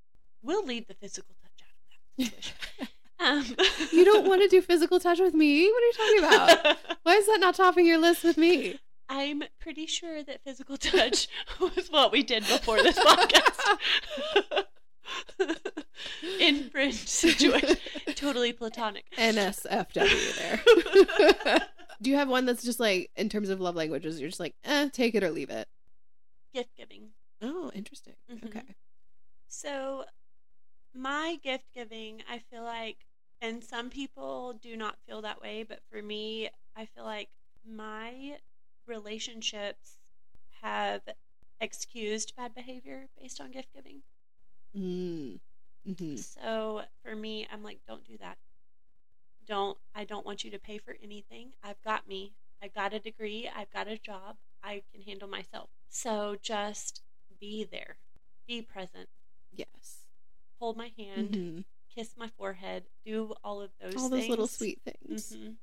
[0.43, 2.43] We'll leave the physical touch out of that.
[2.43, 2.57] situation.
[3.21, 3.45] Um,
[3.93, 5.71] You don't want to do physical touch with me?
[5.71, 6.19] What are you talking
[6.59, 6.77] about?
[7.05, 8.81] Why is that not topping your list with me?
[9.09, 11.29] I'm pretty sure that physical touch
[11.61, 13.79] was what we did before this podcast.
[16.41, 17.77] In fringe situation,
[18.17, 19.05] totally platonic.
[19.17, 20.37] NSFW
[21.45, 21.69] there.
[22.03, 24.21] Do you have one that's just like in terms of love languages?
[24.21, 25.69] You're just like, eh, take it or leave it.
[26.55, 27.11] Gift giving.
[27.41, 28.15] Oh, interesting.
[28.31, 28.47] Mhm.
[28.47, 28.63] Okay.
[29.49, 30.05] So,
[30.95, 33.07] my gift giving, I feel like,
[33.41, 37.31] and some people do not feel that way, but for me, I feel like
[37.65, 38.39] my
[38.87, 39.99] relationships
[40.63, 41.03] have
[41.61, 44.03] excused bad behavior based on gift giving.
[44.77, 45.41] Mm.
[45.85, 48.39] hmm So for me, I'm like, don't do that.
[49.47, 51.51] Don't I don't want you to pay for anything.
[51.63, 52.33] I've got me.
[52.63, 53.51] I've got a degree.
[53.55, 54.37] I've got a job.
[54.63, 55.69] I can handle myself.
[55.89, 57.03] So just
[57.41, 57.97] be there.
[58.47, 59.09] Be present.
[59.53, 60.05] Yes.
[60.61, 61.31] Hold my hand.
[61.31, 61.65] Mhm.
[61.95, 62.85] Kiss my forehead.
[63.05, 65.33] Do all of those All those little sweet things.
[65.37, 65.57] Mhm.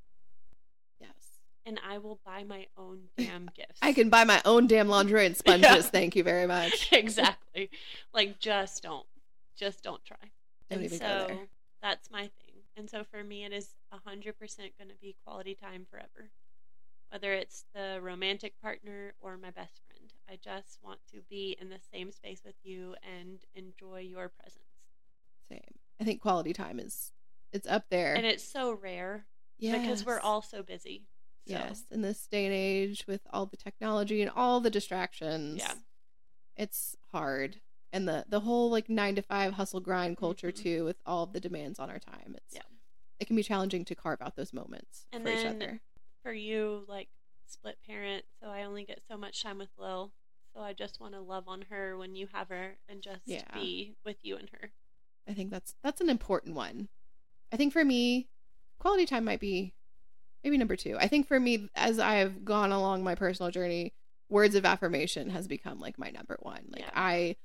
[0.99, 1.39] Yes.
[1.65, 3.79] And I will buy my own damn gifts.
[3.81, 5.63] I can buy my own damn lingerie and sponges.
[5.63, 5.81] Yeah.
[5.91, 6.89] Thank you very much.
[6.91, 7.69] exactly.
[8.13, 9.05] Like just don't.
[9.55, 10.17] Just don't try.
[10.69, 11.47] Don't and even so go there.
[11.81, 12.48] that's my thing.
[12.79, 16.31] And so for me, it is 100% going to be quality time forever.
[17.11, 20.13] Whether it's the romantic partner or my best friend.
[20.29, 24.63] I just want to be in the same space with you and enjoy your presence.
[25.49, 25.59] Same.
[25.99, 27.11] I think quality time is
[27.51, 28.13] it's up there.
[28.13, 29.25] And it's so rare
[29.59, 31.03] because we're all so busy.
[31.47, 35.57] So, yes in this day and age with all the technology and all the distractions.
[35.59, 35.73] Yeah.
[36.55, 37.59] it's hard,
[37.91, 40.55] and the the whole like nine to five hustle grind culture Mhm.
[40.63, 42.35] too, with all of the demands on our time.
[42.37, 42.61] It's Yeah.
[43.19, 45.81] it can be challenging to carve out those moments And for each other.
[46.23, 47.09] For you, like
[47.45, 50.11] split parent, so I only get so much time with Lil.
[50.53, 53.43] So I just want to love on her when you have her and just Yeah.
[53.53, 54.71] be with you and her.
[55.27, 56.89] I think that's that's an important one.
[57.51, 58.29] I think for me,
[58.79, 59.73] quality time might be
[60.43, 60.97] maybe number two.
[60.97, 63.93] I think for me, as I've gone along my personal journey,
[64.29, 66.67] words of affirmation has become like my number one.
[66.69, 66.91] Like Yeah.
[66.93, 67.35] I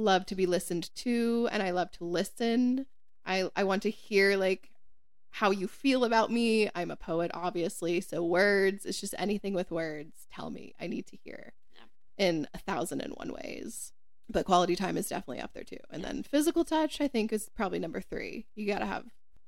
[0.00, 2.86] love to be listened to and I love to listen.
[3.24, 4.70] I I want to hear like
[5.30, 6.68] how you feel about me.
[6.74, 8.00] I'm a poet, obviously.
[8.00, 10.26] So words, it's just anything with words.
[10.34, 10.74] Tell me.
[10.80, 11.82] I need to hear Yeah.
[12.26, 13.92] in a thousand and one ways.
[14.28, 15.78] But quality time is definitely up there too.
[15.90, 18.46] And then physical touch, I think, is probably number three.
[18.54, 19.04] You got to have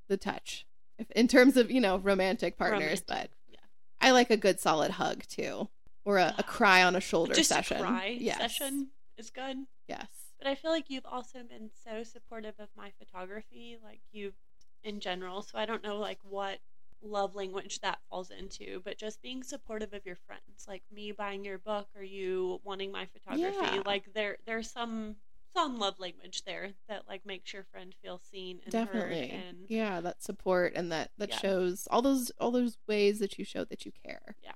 [0.08, 0.66] the touch
[0.98, 2.80] if, in terms of, you know, romantic partners.
[2.80, 3.58] Romantic, But yeah.
[4.00, 5.68] I like a good solid hug too,
[6.04, 7.76] or a, a cry on a shoulder just session.
[7.78, 8.38] a cry yes.
[8.38, 9.56] session is good.
[9.88, 10.06] Yes.
[10.42, 14.32] But I feel like you've also been so supportive of my photography, like you
[14.82, 15.42] in general.
[15.42, 16.58] So I don't know like what
[17.00, 21.44] love language that falls into, but just being supportive of your friends, like me buying
[21.44, 23.56] your book or you wanting my photography.
[23.62, 23.82] Yeah.
[23.86, 25.14] Like there there's some
[25.54, 29.28] some love language there that like makes your friend feel seen and Definitely.
[29.28, 31.38] heard and yeah, that support and that that Yeah.
[31.38, 34.34] shows all those all those ways that you show that you care.
[34.42, 34.52] Yeah.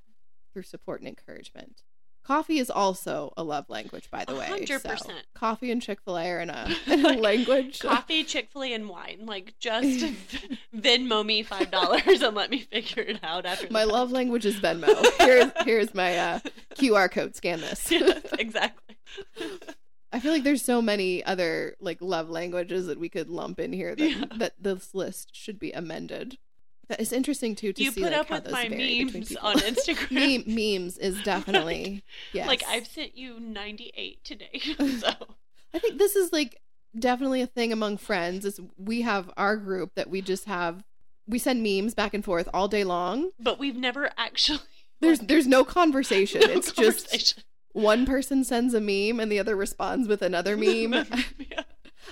[0.52, 1.82] Through support and encouragement.
[2.26, 4.46] Coffee is also a love language, by the way.
[4.46, 5.24] hundred so percent.
[5.34, 7.78] Coffee and Chick Fil A are in a, in a Like, language.
[7.78, 9.20] coffee, Chick Fil A, and wine.
[9.26, 10.04] Like just
[10.76, 13.68] Venmo me five dollars and let me figure it out after.
[13.70, 13.92] My fact.
[13.92, 15.06] love language is Venmo.
[15.20, 16.38] Here's here's my uh,
[16.74, 17.36] QR code.
[17.36, 17.90] Scan this.
[18.38, 18.96] Exactly.
[20.12, 23.72] I feel like there's so many other like love languages that we could lump in
[23.72, 24.24] here that Yeah.
[24.38, 26.38] that this list should be amended.
[26.88, 30.46] That is interesting too to you see put like up with my memes on Instagram.
[30.46, 32.46] Meme, memes is definitely yes.
[32.46, 34.60] Like I've sent you 98 today.
[35.00, 35.10] so
[35.74, 36.60] I think this is like
[36.96, 38.44] definitely a thing among friends.
[38.44, 40.84] Is we have our group that we just have
[41.26, 43.30] we send memes back and forth all day long.
[43.40, 44.60] but we've never actually
[45.00, 46.40] There's there's no conversation.
[46.42, 50.92] no it's just one person sends a meme and the other responds with another meme.
[51.50, 51.62] yeah.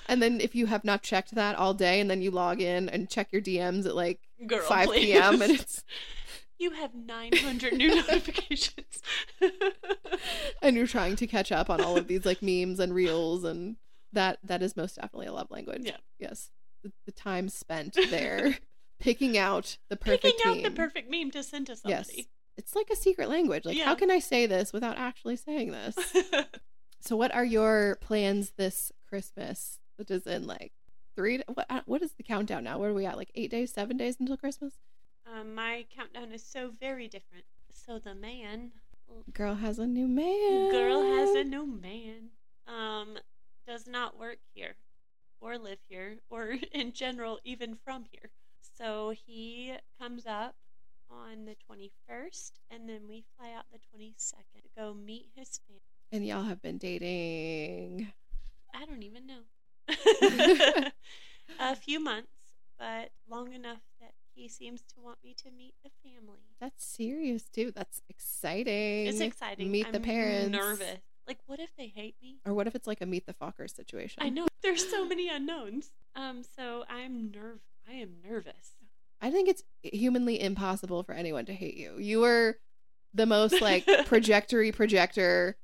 [0.09, 2.89] and then if you have not checked that all day and then you log in
[2.89, 5.05] and check your DMs at like Girl, 5 please.
[5.07, 5.42] p.m.
[5.42, 5.82] and it's
[6.59, 9.03] you have 900 new notifications.
[10.62, 13.76] and you're trying to catch up on all of these like memes and reels and
[14.12, 15.82] that that is most definitely a love language.
[15.84, 15.97] Yeah.
[16.18, 16.51] Yes.
[16.82, 18.59] The, the time spent there
[19.01, 20.62] picking out the perfect Picking out meme.
[20.62, 22.05] the perfect meme to send to somebody.
[22.16, 22.26] Yes.
[22.57, 23.64] It's like a secret language.
[23.64, 23.86] Like Yeah.
[23.86, 25.97] how can I say this without actually saying this?
[27.01, 29.80] so what are your plans this Christmas?
[29.97, 30.72] Which is in like
[31.17, 32.79] 3 what uh, what is the countdown now?
[32.79, 33.17] Where are we at?
[33.17, 34.73] Like 8 days, 7 days until Christmas?
[35.33, 37.45] um, my countdown is so very different.
[37.73, 38.73] So the man,
[39.33, 40.71] Girl has a new man.
[40.71, 42.31] girl has a new man,
[42.67, 43.19] um,
[43.67, 44.75] does not work here
[45.41, 48.31] or live here or in general even from here.
[48.79, 50.55] So he comes up
[51.11, 55.81] on the 21st and then we fly out the 22nd to go meet his family.
[56.12, 58.12] and y'all have been dating.
[58.75, 59.41] I don't even know.
[61.61, 62.28] a few months,
[62.78, 66.41] but long enough that he seems to want me to meet the family.
[66.61, 67.72] That's serious too.
[67.74, 69.07] That's exciting.
[69.07, 69.70] It's exciting.
[69.70, 70.51] Meet the I'm parents.
[70.51, 70.99] Nervous.
[71.26, 72.37] Like, what if they hate me?
[72.45, 74.22] Or what if it's like a meet the Focker situation?
[74.22, 75.91] I know there's so many unknowns.
[76.14, 77.61] Um, so I'm nerve.
[77.89, 78.76] I am nervous.
[79.20, 81.99] I think it's humanly impossible for anyone to hate you.
[81.99, 82.59] You were
[83.14, 85.57] the most like trajectory projector,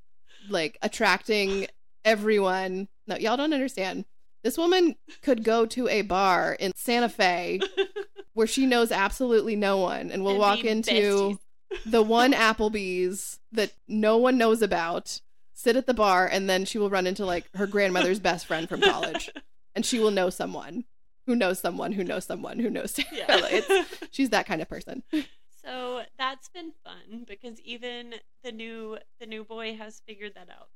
[0.48, 1.66] like attracting
[2.04, 2.88] everyone.
[3.10, 4.04] No, y'all don't understand.
[4.42, 7.60] This woman could go to a bar in Santa Fe
[8.34, 11.38] where she knows absolutely no one and will And walk into besties.
[11.84, 15.20] the one Applebee's that no one knows about,
[15.52, 18.68] sit at the bar, and then she will run into like her grandmother's best friend
[18.68, 19.30] from college
[19.74, 20.84] and she will know someone.
[21.26, 23.60] who knows someone who knows someone who knows Yeah.
[24.10, 25.02] She's that kind of person.
[25.64, 30.68] so that's been fun because even the new the new boy has figured that out.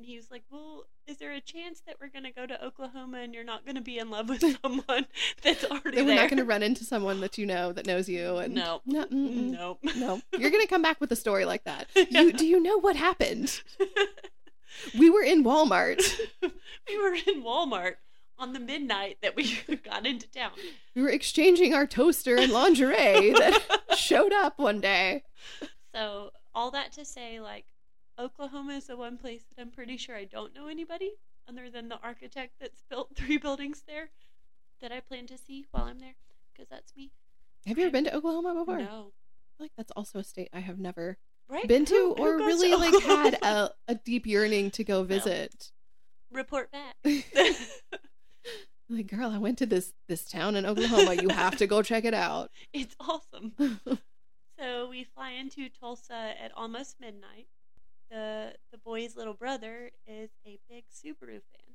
[0.00, 2.64] And he was like, "Well, is there a chance that we're going to go to
[2.64, 5.04] Oklahoma and you're not going to be in love with someone
[5.42, 7.86] that's already That we're there?" not going to run into someone that you know that
[7.86, 8.38] knows you.
[8.38, 8.80] And No.
[8.86, 9.50] no, mm-mm.
[9.96, 10.22] No.
[10.38, 11.88] You're going to come back with a story like that.
[11.94, 12.04] Yeah.
[12.22, 13.62] You, do you know what happened?
[14.98, 16.00] We were in Walmart.
[16.88, 17.96] we were in Walmart
[18.38, 20.52] on the midnight that we got into town.
[20.94, 23.60] We were exchanging our toaster and lingerie that
[23.96, 25.24] showed up one day.
[25.94, 27.66] So, all that to say, like,
[28.18, 31.12] Oklahoma is the one place that I'm pretty sure I don't know anybody
[31.48, 34.10] other than the architect that's built three buildings there
[34.80, 36.14] that I plan to see while I'm there
[36.52, 37.12] because that's me.
[37.66, 38.78] Have you ever been to Oklahoma before?
[38.78, 39.12] I No.
[39.56, 41.66] feel like that's also a state I have never Right?
[41.66, 45.72] been to Who- or really to like had a, a deep yearning to go visit.
[46.30, 46.94] report back.
[48.88, 51.14] like, girl, I went to this this town in Oklahoma.
[51.14, 52.50] You have to go check it out.
[52.72, 53.52] it's awesome.
[54.58, 57.46] So we fly into Tulsa at almost midnight.
[58.10, 61.74] The the boy's little brother is a big Subaru fan.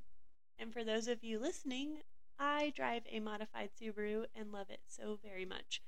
[0.59, 1.97] And for those of you listening,
[2.39, 5.81] I drive a modified Subaru and love it so very much.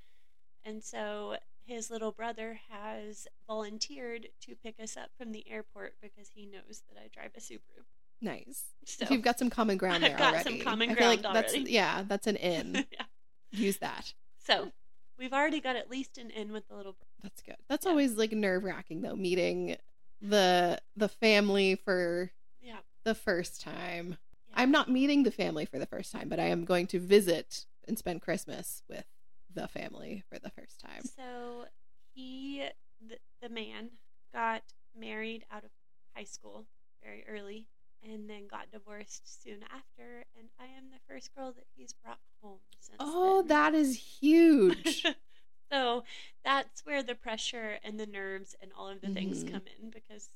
[0.64, 1.36] And so
[1.66, 6.84] his little brother has volunteered to pick us up from the airport because he knows
[6.90, 7.84] that I drive a Subaru.
[8.22, 8.64] nice.
[8.86, 10.60] So You've got some common ground there I've got already.
[10.60, 11.72] some common I feel like ground that's already.
[11.72, 12.86] yeah, that's an in.
[12.92, 13.06] yeah.
[13.52, 14.14] Use that.
[14.46, 14.72] So
[15.18, 17.12] we've already got at least an in with the little brother.
[17.24, 17.58] That's good.
[17.68, 17.92] That's Yeah.
[17.92, 19.76] always like nerve wracking though, meeting
[20.22, 22.80] the the family for Yeah.
[23.04, 24.18] the first time.
[24.50, 24.54] yeah.
[24.62, 27.66] I'm not meeting the family for the first time, but I am going to visit
[27.88, 29.06] and spend Christmas with
[29.54, 31.04] the family for the first time.
[31.04, 31.66] So
[32.14, 32.64] he,
[33.08, 33.90] the, the man,
[34.34, 34.64] got
[34.98, 35.70] married out of
[36.16, 36.66] high school
[37.04, 37.68] very early
[38.04, 40.26] and then got divorced soon after.
[40.38, 42.98] And I am the first girl that he's brought home since.
[43.00, 43.48] Oh, then.
[43.50, 45.06] that is huge.
[45.72, 46.04] so
[46.44, 49.52] that's where the pressure and the nerves and all of the things Mhm.
[49.52, 50.30] come in because.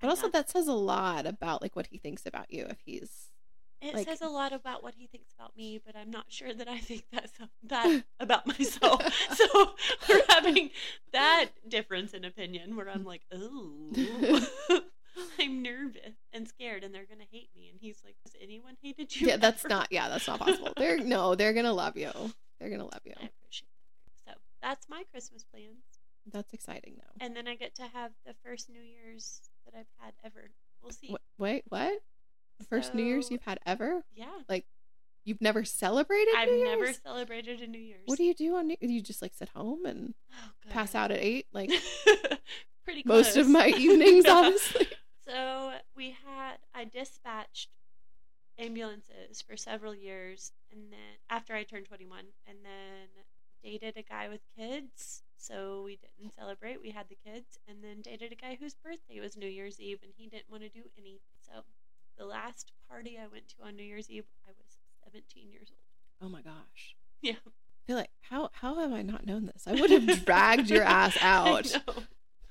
[0.00, 2.66] but I'm also not- that says a lot about like what he thinks about you
[2.68, 3.30] if he's
[3.80, 6.52] It like- says a lot about what he thinks about me, but I'm not sure
[6.54, 7.32] that I think that's
[7.64, 9.02] that about myself.
[9.34, 9.74] so
[10.08, 10.70] we're having
[11.12, 13.92] that difference in opinion where I'm like, oh,
[15.38, 17.68] I'm nervous and scared, and they're gonna hate me.
[17.70, 19.28] And he's like, has anyone hated you?
[19.28, 20.72] Yeah, that's not yeah, that's not possible.
[20.76, 22.10] They're no, they're gonna love you.
[22.58, 23.12] They're gonna love you.
[23.18, 23.75] I appreciate that.
[24.66, 25.84] That's my Christmas plans,
[26.32, 27.24] That's exciting though.
[27.24, 30.50] and then I get to have the first New Year's that I've had ever.
[30.82, 31.08] We'll see.
[31.12, 32.00] Wh- Wait, what?
[32.58, 34.02] The first New Year's you've had ever?
[34.14, 34.64] Yeah, Like
[35.24, 38.02] You've never celebrated I've never celebrated a New Year's.
[38.06, 41.10] What do you do on New You just like sit home and Oh, pass out
[41.10, 41.70] at 8 like
[42.84, 44.32] Pretty most of my evenings Yeah.
[44.34, 44.86] honestly.
[45.28, 47.70] So we had I dispatched
[48.58, 53.08] ambulances for several years and then after I turned 21 and then
[53.62, 58.00] dated a guy with kids so we didn't celebrate we had the kids and then
[58.02, 60.82] dated a guy whose birthday was New Year's Eve and he didn't want to do
[60.98, 61.62] anything so
[62.18, 65.80] the last party I went to on New Year's Eve I was 17 years old
[66.22, 66.96] Oh my gosh.
[67.20, 67.34] Yeah.
[67.44, 69.64] I feel like how how have I not known this?
[69.66, 71.76] I would have dragged your ass out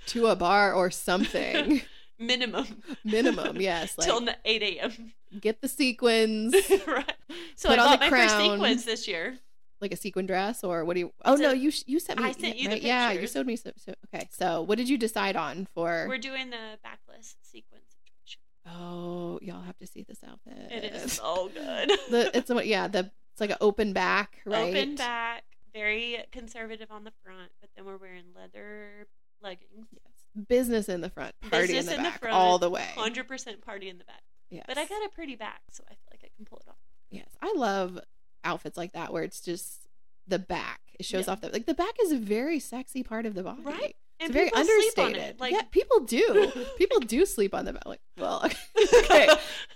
[0.08, 1.82] to a bar or something.
[2.20, 3.96] minimum Minimum, yes.
[3.98, 5.14] Like till 8 a.m.
[5.42, 6.54] get the sequins,
[6.88, 7.12] right.
[7.56, 8.52] So I bought my first crown.
[8.52, 9.38] sequence this year.
[9.86, 11.14] Like a sequin dress, or what do you?
[11.24, 12.26] Oh It's no, you you sent me.
[12.26, 12.82] I sent you the right?
[12.84, 13.56] Yeah, you showed me.
[13.56, 16.06] So, so, okay, so what did you decide on for?
[16.08, 18.42] We're doing the backless sequence situation.
[18.68, 20.72] Oh, y'all have to see this outfit.
[20.72, 21.90] It is so good.
[22.10, 26.90] the it's a, yeah the it's like an open back right Open back, very conservative
[26.92, 29.08] on the front, but then we're wearing leather
[29.44, 29.88] leggings.
[29.92, 30.46] yes.
[30.48, 32.88] business in the front party Business in the in the back front, all the way
[32.96, 34.24] 100% party in the back.
[34.50, 34.64] yes.
[34.68, 36.78] But I got a pretty back, so I feel like I can pull it off.
[37.12, 38.00] yes i love
[38.46, 39.88] outfits like that where it's just
[40.28, 41.34] the back it shows Yeah.
[41.34, 43.96] off the like the back is a very sexy part of the body Right?
[44.20, 45.40] it's And very sleep on understated it.
[45.40, 48.58] Like, yeah people do people do sleep on the back like well okay,
[49.04, 49.28] okay.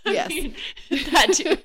[0.06, 0.54] Yes.
[1.12, 1.58] that too.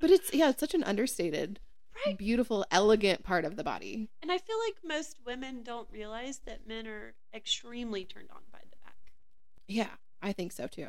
[0.00, 1.60] but it's yeah it's such an understated
[2.06, 2.16] Right.
[2.16, 6.64] beautiful elegant part of the body And I feel like most women don't realize that
[6.64, 8.94] men are extremely turned on by the back.
[9.66, 9.88] yeah
[10.22, 10.88] i think so too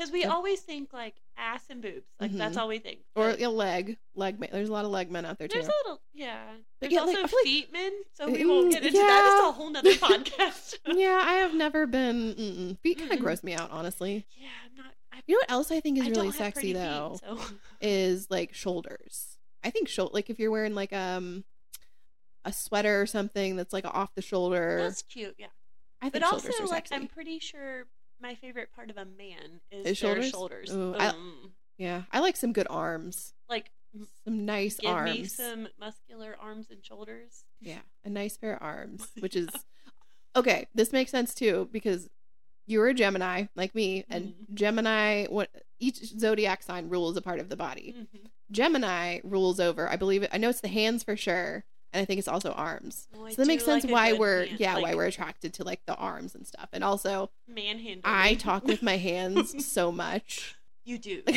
[0.00, 2.06] Because we always think like ass and boobs.
[2.18, 2.60] Like that's Mhm.
[2.60, 3.00] all we think.
[3.14, 5.58] or But a leg leg ma- there's a lot of leg men out there too
[5.58, 6.42] there's a little, yeah.
[6.80, 8.82] But There's yeah, like, also I feel like- feet men, so we Mm, won't get
[8.84, 9.24] into that.
[9.26, 9.48] It's yeah.
[9.48, 10.78] a whole nother podcast.
[10.86, 12.34] yeah, I have never been.
[12.34, 12.78] Mm-mm.
[12.80, 13.22] Feet kind of Mm-mm.
[13.22, 14.26] gross me out, honestly.
[14.36, 14.94] yeah, I'm not.
[15.12, 17.18] I, You know what else I think is I really have sexy pretty feet, though
[17.22, 17.38] so.
[17.82, 19.36] is like shoulders.
[19.62, 21.44] I think shoulder, like if you're wearing like um
[22.44, 24.78] a sweater or something that's like off the shoulder.
[24.82, 25.48] That's cute, yeah.
[26.00, 26.94] I think But also, shoulders are like, sexy.
[26.94, 27.86] I'm pretty sure
[28.20, 30.30] my favorite part of a man is His their shoulders?
[30.30, 30.70] shoulders.
[30.72, 31.14] Ooh, I-
[31.78, 33.34] Yeah, I like some good arms.
[33.48, 33.70] like
[34.24, 35.10] some nice Give arms.
[35.18, 37.44] me some muscular arms and shoulders.
[37.60, 39.48] Yeah, a nice pair of arms, which is
[40.36, 40.68] okay.
[40.74, 42.08] This makes sense too because
[42.66, 44.54] you're a Gemini like me, and Mhm.
[44.54, 45.50] Gemini, what
[45.80, 47.94] each zodiac sign rules a part of the body.
[47.98, 48.30] Mhm.
[48.52, 50.30] Gemini rules over, I believe it.
[50.32, 53.08] I know it's the hands for sure, and I think it's also arms.
[53.14, 55.64] Oh, well, So that makes sense like why we're hand, yeah why we're attracted to
[55.64, 56.68] like the arms and stuff.
[56.72, 58.02] And also, manhandle.
[58.04, 61.22] I talk with my hands so much You do.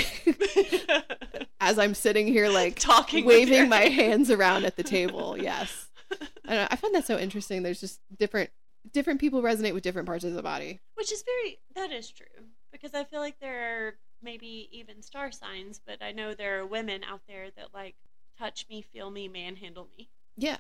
[1.60, 3.96] as I'm sitting here like Talking waving my hands.
[3.96, 5.38] hands around at the table.
[5.38, 5.88] Yes.
[6.12, 7.64] I, don't know, I find that so interesting.
[7.64, 8.50] There's just different
[8.92, 10.82] different people resonate with different parts of the body.
[10.96, 12.26] Which is very that is true
[12.72, 16.66] because I feel like there are maybe even star signs, but I know there are
[16.66, 17.96] women out there that like
[18.38, 20.58] touch me, feel me, manhandle me, Yeah.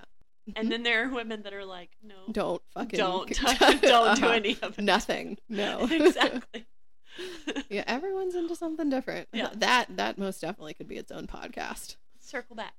[0.55, 3.87] and then there are women that are like, no, Don't fucking don't, don't do
[4.25, 4.27] Uh-huh.
[4.29, 4.81] any of it.
[4.83, 5.37] Nothing.
[5.49, 5.87] No.
[5.91, 6.65] exactly.
[7.69, 9.27] yeah, everyone's into something different.
[9.33, 9.49] Yeah.
[9.55, 11.95] That that most definitely could be its own podcast.
[12.19, 12.73] Circle back.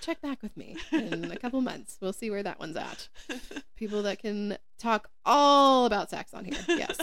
[0.00, 1.98] Check back with me in a couple months.
[2.00, 3.08] We'll see where that one's at.
[3.76, 6.56] People that can talk all about sex on here.
[6.66, 6.98] Yes.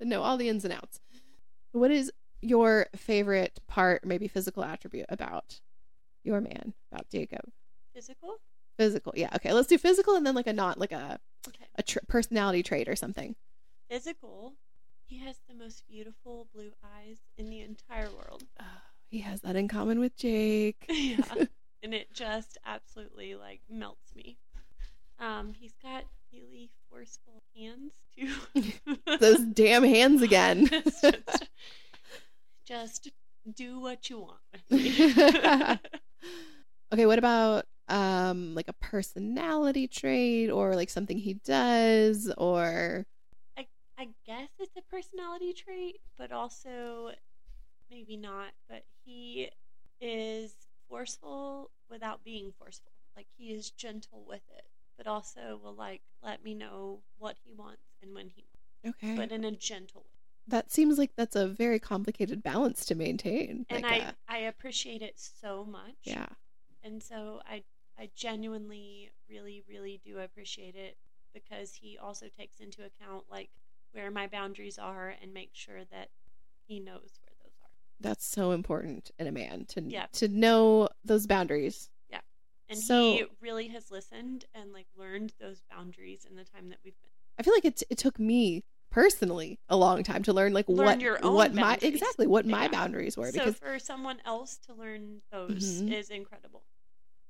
[0.00, 1.00] know all the ins and outs.
[1.72, 2.10] What is
[2.42, 5.60] your favorite part, maybe physical attribute about
[6.24, 7.42] your man, about Jacob?
[7.94, 8.36] Physical.
[8.78, 9.12] Physical.
[9.16, 9.30] Yeah.
[9.36, 9.52] Okay.
[9.52, 11.66] Let's do physical and then like a not like a Okay.
[11.76, 13.36] a tr- personality trait or something.
[13.90, 14.54] Physical.
[15.06, 18.44] He has the most beautiful blue eyes in the entire world.
[18.60, 18.64] Oh,
[19.10, 20.84] he has that in common with Jake.
[20.88, 21.18] yeah.
[21.82, 24.38] And it just absolutely like melts me.
[25.18, 28.96] Um, he's got really forceful hands too.
[29.20, 30.66] Those damn hands again.
[30.72, 31.48] It's just,
[32.66, 33.10] just
[33.54, 35.78] do what you want with me.
[36.92, 43.06] Okay, what about um like a personality trait or like something he does or
[43.96, 47.12] I guess it's a personality trait, but also
[47.90, 48.48] maybe not.
[48.68, 49.50] But he
[50.00, 50.52] is
[50.88, 52.92] forceful without being forceful.
[53.16, 54.64] Like he is gentle with it,
[54.96, 58.44] but also will like let me know what he wants and when he
[58.84, 59.16] wants, okay.
[59.16, 60.13] but in a gentle way.
[60.48, 63.64] That seems like that's a very complicated balance to maintain.
[63.70, 65.94] And like I a- I appreciate it so much.
[66.04, 66.26] yeah.
[66.82, 67.62] And so I
[67.98, 70.96] I genuinely really really do appreciate it
[71.32, 73.50] because he also takes into account like
[73.92, 76.08] where my boundaries are and makes sure that
[76.66, 77.70] he knows where those are.
[78.00, 80.06] That's so important in a man to Yeah.
[80.12, 81.88] to know those boundaries.
[82.10, 82.20] Yeah.
[82.68, 86.78] And he So- really has listened and like learned those boundaries in the time that
[86.84, 87.10] we've been.
[87.38, 88.62] I feel like it it took me
[88.94, 92.46] personally a long time to learn like Learn what your own what my exactly what
[92.46, 95.92] my boundaries were So because for someone else to learn those Mhm.
[95.92, 96.62] is incredible.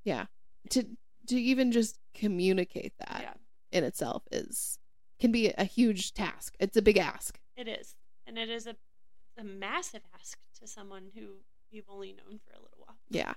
[0.04, 0.26] yeah
[0.70, 0.84] to
[1.28, 3.34] to even just communicate that Yeah.
[3.78, 4.78] in itself is
[5.18, 6.54] can be a huge task.
[6.58, 7.38] It's a big ask.
[7.56, 7.94] It is.
[8.26, 8.76] And it is a
[9.38, 11.38] a massive ask to someone who
[11.70, 12.98] you've only known for a little while.
[13.08, 13.32] Yeah.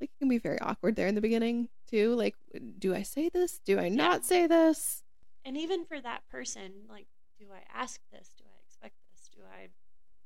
[0.00, 2.14] Like it can be very awkward there in the beginning too.
[2.14, 2.36] Like
[2.78, 3.60] do I say this?
[3.60, 5.02] Do I not say this?
[5.44, 7.08] And even for that person, like,
[7.42, 8.30] do I ask this?
[8.38, 9.28] Do I expect this?
[9.34, 9.68] Do I,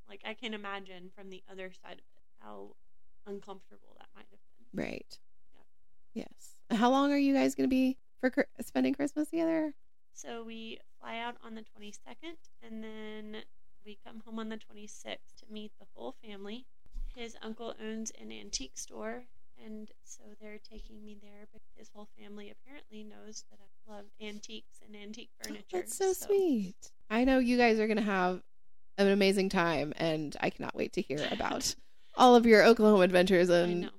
[0.09, 2.77] like, I can imagine from the other side of it how
[3.27, 4.41] uncomfortable that might have
[4.73, 4.85] been.
[4.85, 5.19] Right.
[6.15, 6.25] Yeah.
[6.25, 6.79] Yes.
[6.79, 9.75] How long are you guys going to be for spending Christmas together?
[10.13, 13.43] So we fly out on the 22nd, and then
[13.85, 16.67] we come home on the 26th to meet the whole family.
[17.15, 19.25] His uncle owns an antique store,
[19.65, 21.47] and so they're taking me there.
[21.53, 25.65] But his whole family apparently knows that I love antiques and antique furniture.
[25.73, 26.91] That's so, sweet.
[27.11, 28.43] I know you guys are going to have
[28.99, 31.75] an amazing time and I cannot wait to hear about
[32.17, 33.91] all of your Oklahoma adventures and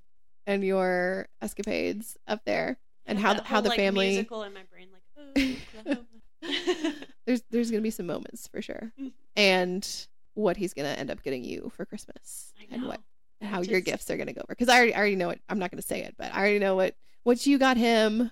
[0.46, 2.78] and your escapades up there.
[3.06, 5.98] and how the- that how the like, family- musical in my brain, like oh,
[7.26, 8.92] There's there's going to be some moments for sure.
[9.00, 9.12] Mhm.
[9.36, 13.02] And what he's going to end up getting you for Christmas I and what
[13.42, 15.42] How your gifts are going to go over because I already, I already know it.
[15.48, 18.32] I'm not going to say it, but I already know what what you got him.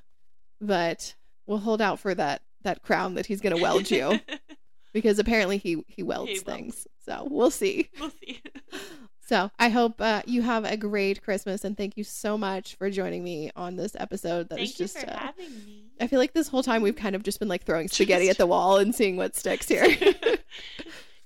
[0.61, 4.19] But we'll hold out for that that crown that he's going to weld you
[4.93, 6.41] because apparently he he welds welds.
[6.43, 6.87] things.
[7.05, 7.89] So we'll see.
[7.99, 8.41] we'll see.
[9.27, 12.91] So I hope uh, you have a great Christmas and thank you so much for
[12.91, 14.49] joining me on this episode.
[14.49, 15.85] That is Thank you just for uh, having me.
[15.99, 18.37] I feel like this whole time we've kind of just been like throwing spaghetti at
[18.37, 19.87] the wall and seeing what sticks here.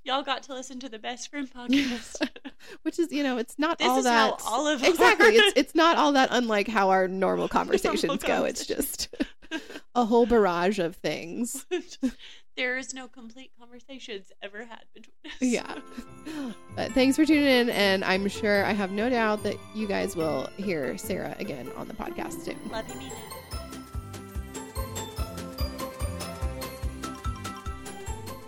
[0.10, 2.28] Y'all got to listen to the best friend podcast.
[2.82, 5.28] Which is, you know, it's not This all is that how all of exactly.
[5.28, 8.44] our- It's it's not all that unlike how our normal conversations go.
[8.44, 9.14] It's just
[9.94, 11.66] a whole barrage of things.
[12.58, 15.38] there is no complete conversations ever had between us.
[15.42, 15.76] Yeah.
[16.76, 20.16] But thanks for tuning in, and I'm sure I have no doubt that you guys
[20.16, 22.58] will hear Sarah again on the podcast soon.
[22.72, 23.12] Love you, mean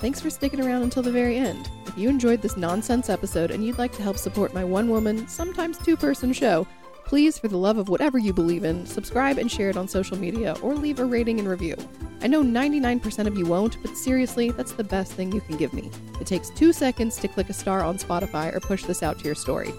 [0.01, 1.69] Thanks for sticking around until the very end.
[1.85, 5.27] if you enjoyed this nonsense episode and you'd like to help support my one woman,
[5.27, 6.65] sometimes two person show,
[7.05, 10.17] please, for the love of whatever you believe in, subscribe and share it on social
[10.17, 11.75] media or leave a rating and review.
[12.19, 15.71] I know 99% of you won't, but seriously, that's the best thing you can give
[15.71, 15.91] me.
[16.19, 19.25] It takes two seconds to click a star on Spotify or push this out to
[19.25, 19.71] your story.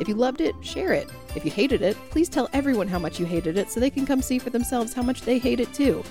[0.00, 1.08] If you loved it, share it.
[1.36, 4.06] If you hated it, please tell everyone how much you hated it so they can
[4.06, 6.02] come see for themselves how much they hate it too.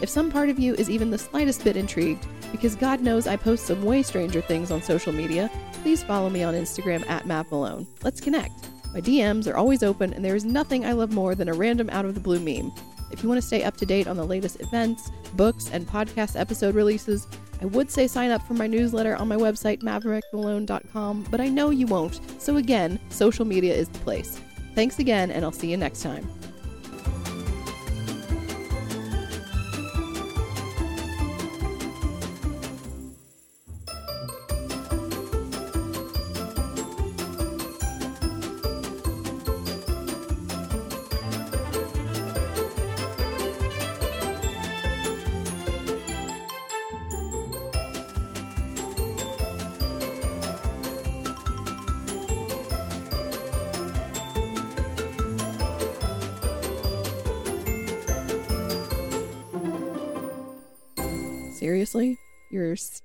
[0.00, 3.36] If some part of you is even the slightest bit intrigued, because God knows I
[3.36, 5.50] post some way stranger things on social media,
[5.82, 7.86] please follow me on Instagram at Mav Malone.
[8.02, 8.68] Let's connect.
[8.94, 11.90] My DMs are always open, and there is nothing I love more than a random
[11.90, 12.72] out of the blue meme.
[13.12, 16.38] If you want to stay up to date on the latest events, books, and podcast
[16.40, 17.26] episode releases,
[17.60, 21.70] I would say sign up for my newsletter on my website, maverickmalone.com, but I know
[21.70, 22.20] you won't.
[22.40, 24.40] So, again, social media is the place.
[24.74, 26.26] Thanks again, and I'll see you next time.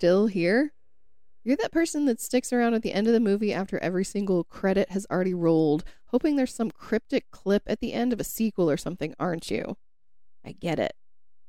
[0.01, 0.73] Still here?
[1.43, 4.43] You're that person that sticks around at the end of the movie after every single
[4.43, 8.67] credit has already rolled, hoping there's some cryptic clip at the end of a sequel
[8.67, 9.77] or something, aren't you?
[10.43, 10.93] I get it.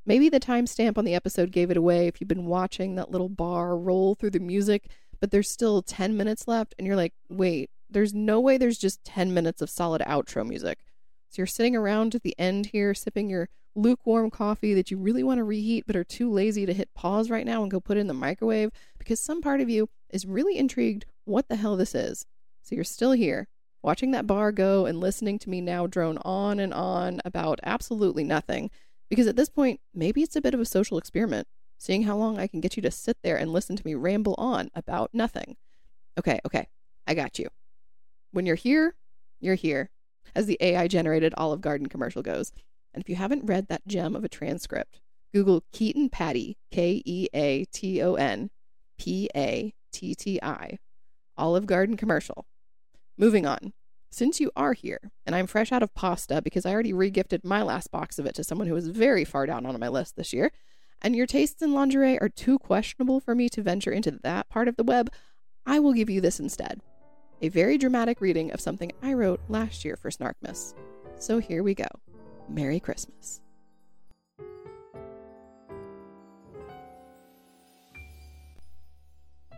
[0.04, 3.30] Maybe the timestamp on the episode gave it away if you've been watching that little
[3.30, 7.70] bar roll through the music, but there's still 10 minutes left, and you're like, wait,
[7.88, 10.80] there's no way there's just 10 minutes of solid outro music.
[11.30, 15.22] So you're sitting around at the end here, sipping your lukewarm coffee that you really
[15.22, 17.96] want to reheat but are too lazy to hit pause right now and go put
[17.96, 21.76] it in the microwave because some part of you is really intrigued what the hell
[21.76, 22.26] this is.
[22.62, 23.48] So you're still here,
[23.82, 28.24] watching that bar go and listening to me now drone on and on about absolutely
[28.24, 28.70] nothing.
[29.08, 31.46] Because at this point, maybe it's a bit of a social experiment,
[31.78, 34.34] seeing how long I can get you to sit there and listen to me ramble
[34.38, 35.56] on about nothing.
[36.18, 36.68] Okay, okay,
[37.06, 37.48] I got you.
[38.30, 38.94] When you're here,
[39.40, 39.90] you're here,
[40.34, 42.52] as the AI generated Olive Garden commercial goes.
[42.94, 45.00] And if you haven't read that gem of a transcript,
[45.32, 48.50] Google Keaton Patti, K E A T O N
[48.98, 50.78] P A T T I,
[51.36, 52.46] Olive Garden commercial.
[53.16, 53.72] Moving on.
[54.10, 57.62] Since you are here, and I'm fresh out of pasta because I already regifted my
[57.62, 60.34] last box of it to someone who was very far down on my list this
[60.34, 60.52] year,
[61.00, 64.68] and your tastes in lingerie are too questionable for me to venture into that part
[64.68, 65.10] of the web,
[65.64, 66.82] I will give you this instead
[67.42, 70.74] a very dramatic reading of something I wrote last year for Snarkmas.
[71.18, 71.86] So here we go.
[72.48, 73.40] Merry Christmas.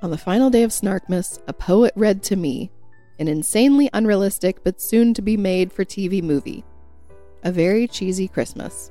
[0.02, 2.70] On the final day of Snarkmas, a poet read to me
[3.18, 6.64] an insanely unrealistic but soon to be made for TV movie.
[7.42, 8.90] A very cheesy Christmas.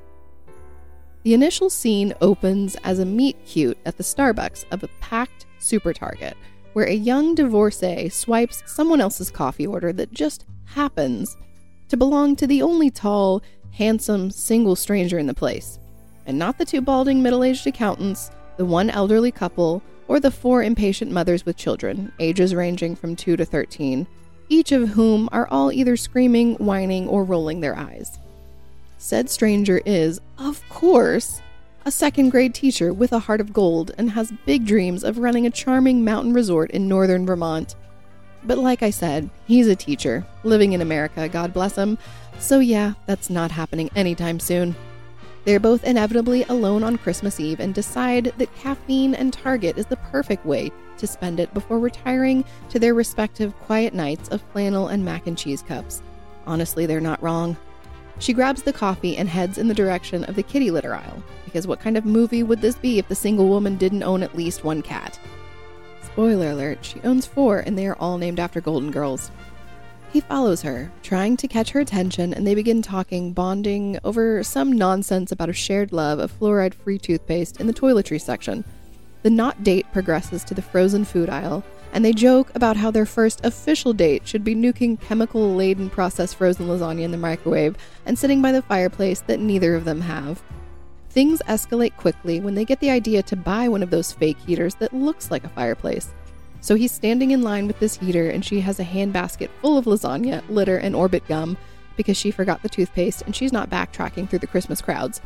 [1.22, 5.92] The initial scene opens as a meet cute at the Starbucks of a packed super
[5.92, 6.36] target,
[6.72, 11.36] where a young divorcee swipes someone else's coffee order that just happens
[11.88, 13.42] to belong to the only tall,
[13.74, 15.78] handsome, single stranger in the place,
[16.26, 20.62] and not the two balding middle aged accountants, the one elderly couple, or the four
[20.62, 24.06] impatient mothers with children, ages ranging from 2 to 13,
[24.48, 28.18] each of whom are all either screaming, whining, or rolling their eyes.
[28.98, 31.40] Said stranger is, of course,
[31.84, 35.46] a second grade teacher with a heart of gold and has big dreams of running
[35.46, 37.74] a charming mountain resort in northern Vermont.
[38.44, 41.96] But like I said, he's a teacher, living in America, God bless him,
[42.38, 44.76] so yeah, that's not happening anytime soon.
[45.44, 49.96] They're both inevitably alone on Christmas Eve and decide that caffeine and Target is the
[49.96, 55.04] perfect way to spend it before retiring to their respective quiet nights of flannel and
[55.04, 56.02] mac and cheese cups.
[56.46, 57.56] Honestly, they're not wrong.
[58.20, 61.66] She grabs the coffee and heads in the direction of the kitty litter aisle, because
[61.66, 64.64] what kind of movie would this be if the single woman didn't own at least
[64.64, 65.18] one cat?
[66.14, 69.32] Spoiler alert, she owns four, and they are all named after Golden Girls.
[70.12, 74.70] He follows her, trying to catch her attention, and they begin talking, bonding over some
[74.70, 78.62] nonsense about a shared love of fluoride free toothpaste in the toiletry section.
[79.24, 83.06] The not date progresses to the frozen food aisle, and they joke about how their
[83.06, 88.16] first official date should be nuking chemical laden processed frozen lasagna in the microwave and
[88.16, 90.44] sitting by the fireplace that neither of them have.
[91.14, 94.74] Things escalate quickly when they get the idea to buy one of those fake heaters
[94.74, 96.12] that looks like a fireplace.
[96.60, 99.84] So he's standing in line with this heater, and she has a handbasket full of
[99.84, 101.56] lasagna, litter, and orbit gum
[101.96, 105.20] because she forgot the toothpaste and she's not backtracking through the Christmas crowds.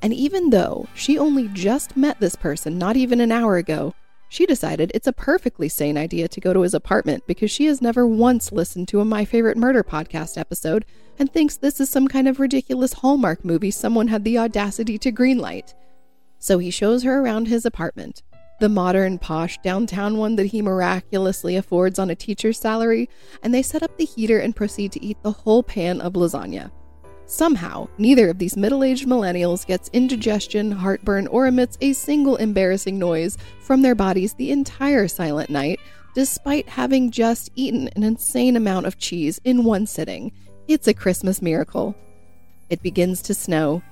[0.00, 3.94] And even though she only just met this person not even an hour ago,
[4.28, 7.80] She decided it's a perfectly sane idea to go to his apartment because she has
[7.80, 10.84] never once listened to a My Favorite Murder podcast episode
[11.18, 15.12] and thinks this is some kind of ridiculous Hallmark movie someone had the audacity to
[15.12, 15.74] greenlight.
[16.38, 18.22] So he shows her around his apartment,
[18.58, 23.08] the modern, posh downtown one that he miraculously affords on a teacher's salary,
[23.42, 26.70] and they set up the heater and proceed to eat the whole pan of lasagna.
[27.26, 32.98] Somehow, neither of these middle aged millennials gets indigestion, heartburn, or emits a single embarrassing
[32.98, 35.80] noise from their bodies the entire silent night,
[36.14, 40.30] despite having just eaten an insane amount of cheese in one sitting.
[40.68, 41.96] It's a Christmas miracle.
[42.70, 43.82] It begins to snow.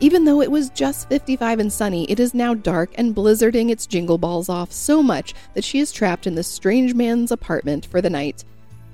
[0.00, 3.86] Even though it was just 55 and sunny, it is now dark and blizzarding its
[3.86, 8.00] jingle balls off so much that she is trapped in this strange man's apartment for
[8.00, 8.44] the night.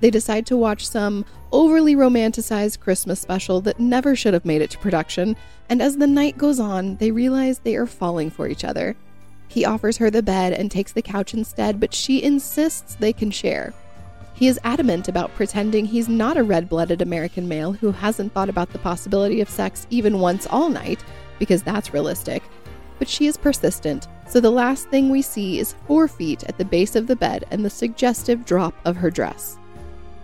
[0.00, 4.70] They decide to watch some overly romanticized Christmas special that never should have made it
[4.70, 5.36] to production,
[5.68, 8.94] and as the night goes on, they realize they are falling for each other.
[9.48, 13.30] He offers her the bed and takes the couch instead, but she insists they can
[13.30, 13.72] share.
[14.34, 18.50] He is adamant about pretending he's not a red blooded American male who hasn't thought
[18.50, 21.02] about the possibility of sex even once all night,
[21.38, 22.42] because that's realistic.
[22.98, 26.64] But she is persistent, so the last thing we see is four feet at the
[26.66, 29.56] base of the bed and the suggestive drop of her dress.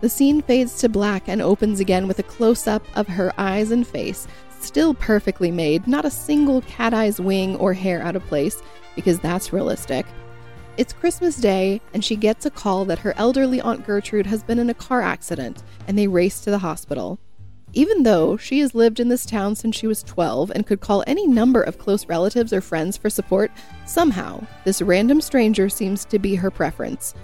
[0.02, 3.70] The scene fades to black and opens again with a close up of her eyes
[3.70, 4.26] and face,
[4.58, 8.60] still perfectly made, not a single cat eye's wing or hair out of place,
[8.96, 10.04] because that's realistic.
[10.76, 14.58] It's Christmas Day, and she gets a call that her elderly Aunt Gertrude has been
[14.58, 17.20] in a car accident, and they race to the hospital.
[17.72, 21.04] Even though she has lived in this town since she was 12 and could call
[21.06, 23.52] any number of close relatives or friends for support,
[23.86, 27.14] somehow, this random stranger seems to be her preference.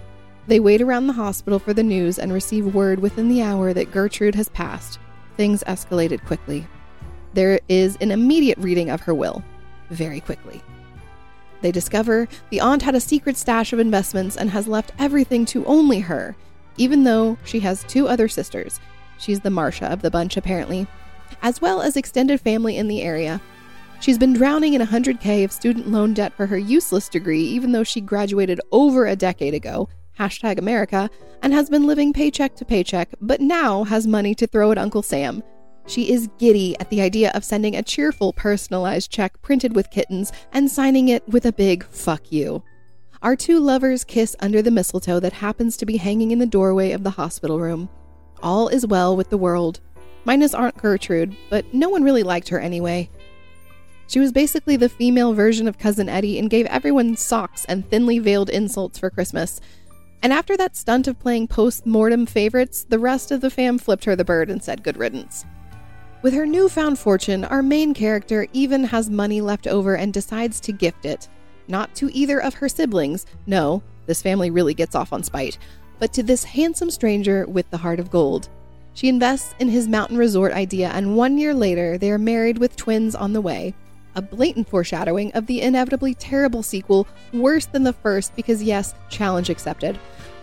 [0.49, 3.92] They wait around the hospital for the news and receive word within the hour that
[3.92, 4.99] Gertrude has passed.
[5.36, 6.66] Things escalated quickly.
[7.34, 9.44] There is an immediate reading of her will,
[9.90, 10.62] very quickly.
[11.61, 15.66] They discover the aunt had a secret stash of investments and has left everything to
[15.66, 16.34] only her,
[16.78, 18.80] even though she has two other sisters.
[19.18, 20.86] She's the Marcia of the bunch, apparently,
[21.42, 23.42] as well as extended family in the area.
[24.01, 27.84] She's been drowning in 100K of student loan debt for her useless degree, even though
[27.84, 31.09] she graduated over a decade ago hashtag America,
[31.43, 35.03] and has been living paycheck to paycheck, but now has money to throw at Uncle
[35.03, 35.43] Sam.
[35.87, 40.33] She is giddy at the idea of sending a cheerful, personalized check printed with kittens
[40.53, 42.62] and signing it with a big fuck you.
[43.23, 46.93] Our two lovers kiss under the mistletoe that happens to be hanging in the doorway
[46.93, 47.89] of the hospital room.
[48.43, 49.81] All is well with the world.
[50.25, 53.09] Minus Aunt Gertrude, but no one really liked her anyway.
[54.09, 58.19] She was basically the female version of Cousin Eddie and gave everyone socks and thinly
[58.19, 59.61] veiled insults for Christmas,
[60.23, 64.05] and after that stunt of playing post mortem favorites, the rest of the fam flipped
[64.05, 65.45] her the bird and said good riddance.
[66.21, 70.73] With her newfound fortune, our main character even has money left over and decides to
[70.73, 71.29] gift it.
[71.69, 75.59] Not to either of her siblings, no, this family really gets off on spite,
[76.01, 78.49] but to this handsome stranger with the heart of gold.
[78.95, 82.75] She invests in his mountain resort idea, and one year later, they are married with
[82.75, 83.75] twins on the way
[84.19, 89.49] a blatant foreshadowing of the inevitably terrible sequel, worse than the first because, yes, challenge
[89.49, 89.99] accepted.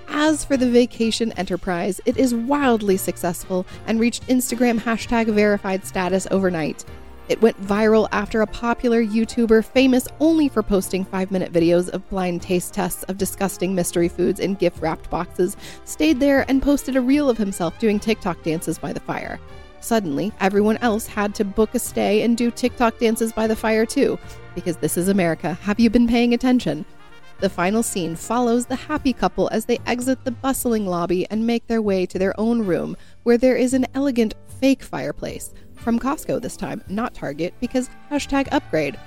[0.07, 6.25] As for the vacation enterprise, it is wildly successful and reached Instagram hashtag verified status
[6.31, 6.85] overnight.
[7.27, 12.07] It went viral after a popular YouTuber, famous only for posting five minute videos of
[12.09, 16.95] blind taste tests of disgusting mystery foods in gift wrapped boxes, stayed there and posted
[16.95, 19.37] a reel of himself doing TikTok dances by the fire.
[19.85, 23.85] Suddenly, everyone else had to book a stay and do TikTok dances by the fire
[23.85, 24.17] too,
[24.55, 25.53] because this is America.
[25.61, 26.85] Have you been paying attention?
[27.39, 31.67] The final scene follows the happy couple as they exit the bustling lobby and make
[31.67, 35.53] their way to their own room, where there is an elegant fake fireplace.
[35.75, 38.97] From Costco this time, not Target, because hashtag upgrade.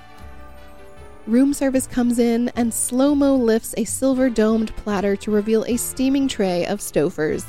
[1.27, 5.75] Room service comes in and slow mo lifts a silver domed platter to reveal a
[5.75, 7.45] steaming tray of Stouffer's.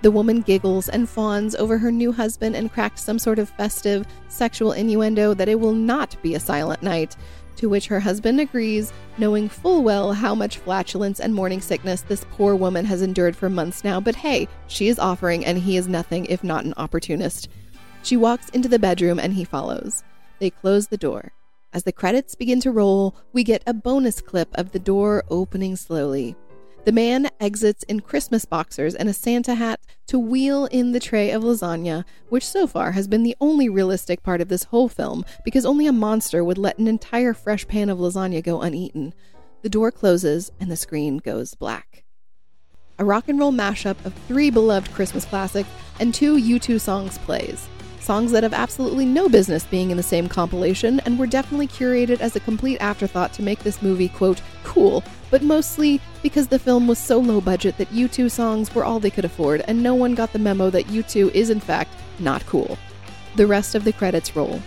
[0.00, 4.06] The woman giggles and fawns over her new husband and cracks some sort of festive,
[4.28, 7.16] sexual innuendo that it will not be a silent night,
[7.56, 12.24] to which her husband agrees, knowing full well how much flatulence and morning sickness this
[12.30, 13.98] poor woman has endured for months now.
[14.00, 17.48] But hey, she is offering, and he is nothing if not an opportunist.
[18.04, 20.04] She walks into the bedroom and he follows.
[20.38, 21.32] They close the door.
[21.72, 25.74] As the credits begin to roll, we get a bonus clip of the door opening
[25.74, 26.36] slowly.
[26.88, 31.30] The man exits in Christmas boxers and a Santa hat to wheel in the tray
[31.30, 35.22] of lasagna, which so far has been the only realistic part of this whole film
[35.44, 39.12] because only a monster would let an entire fresh pan of lasagna go uneaten.
[39.60, 42.04] The door closes and the screen goes black.
[42.98, 45.68] A rock and roll mashup of three beloved Christmas classics
[46.00, 47.68] and two U2 songs plays.
[48.00, 52.20] songs that have absolutely no business being in the same compilation and were definitely curated
[52.20, 56.86] as a complete afterthought to make this movie, quote, cool, but mostly because the film
[56.86, 60.14] was so low budget that U2 songs were all they could afford and no one
[60.14, 62.78] got the memo that U2 is in fact not cool.
[63.36, 64.60] The rest of the credits roll.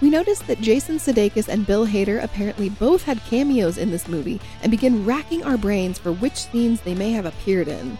[0.00, 4.40] We noticed that Jason Sudeikis and Bill Hader apparently both had cameos in this movie
[4.62, 7.98] and begin racking our brains for which scenes they may have appeared in.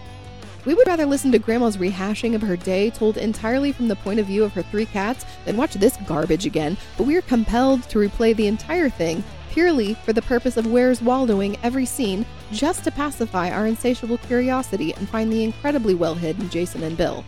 [0.65, 4.19] We would rather listen to Grandma's rehashing of her day told entirely from the point
[4.19, 7.83] of view of her three cats than watch this garbage again, but we are compelled
[7.83, 12.83] to replay the entire thing purely for the purpose of Where's Waldoing every scene just
[12.85, 17.23] to pacify our insatiable curiosity and find the incredibly well hidden Jason and Bill.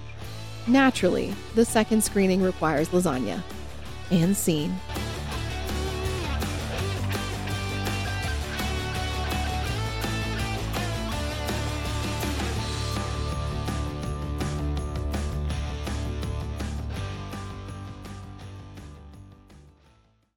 [0.65, 3.41] Naturally, the second screening requires lasagna.
[4.09, 4.73] And scene.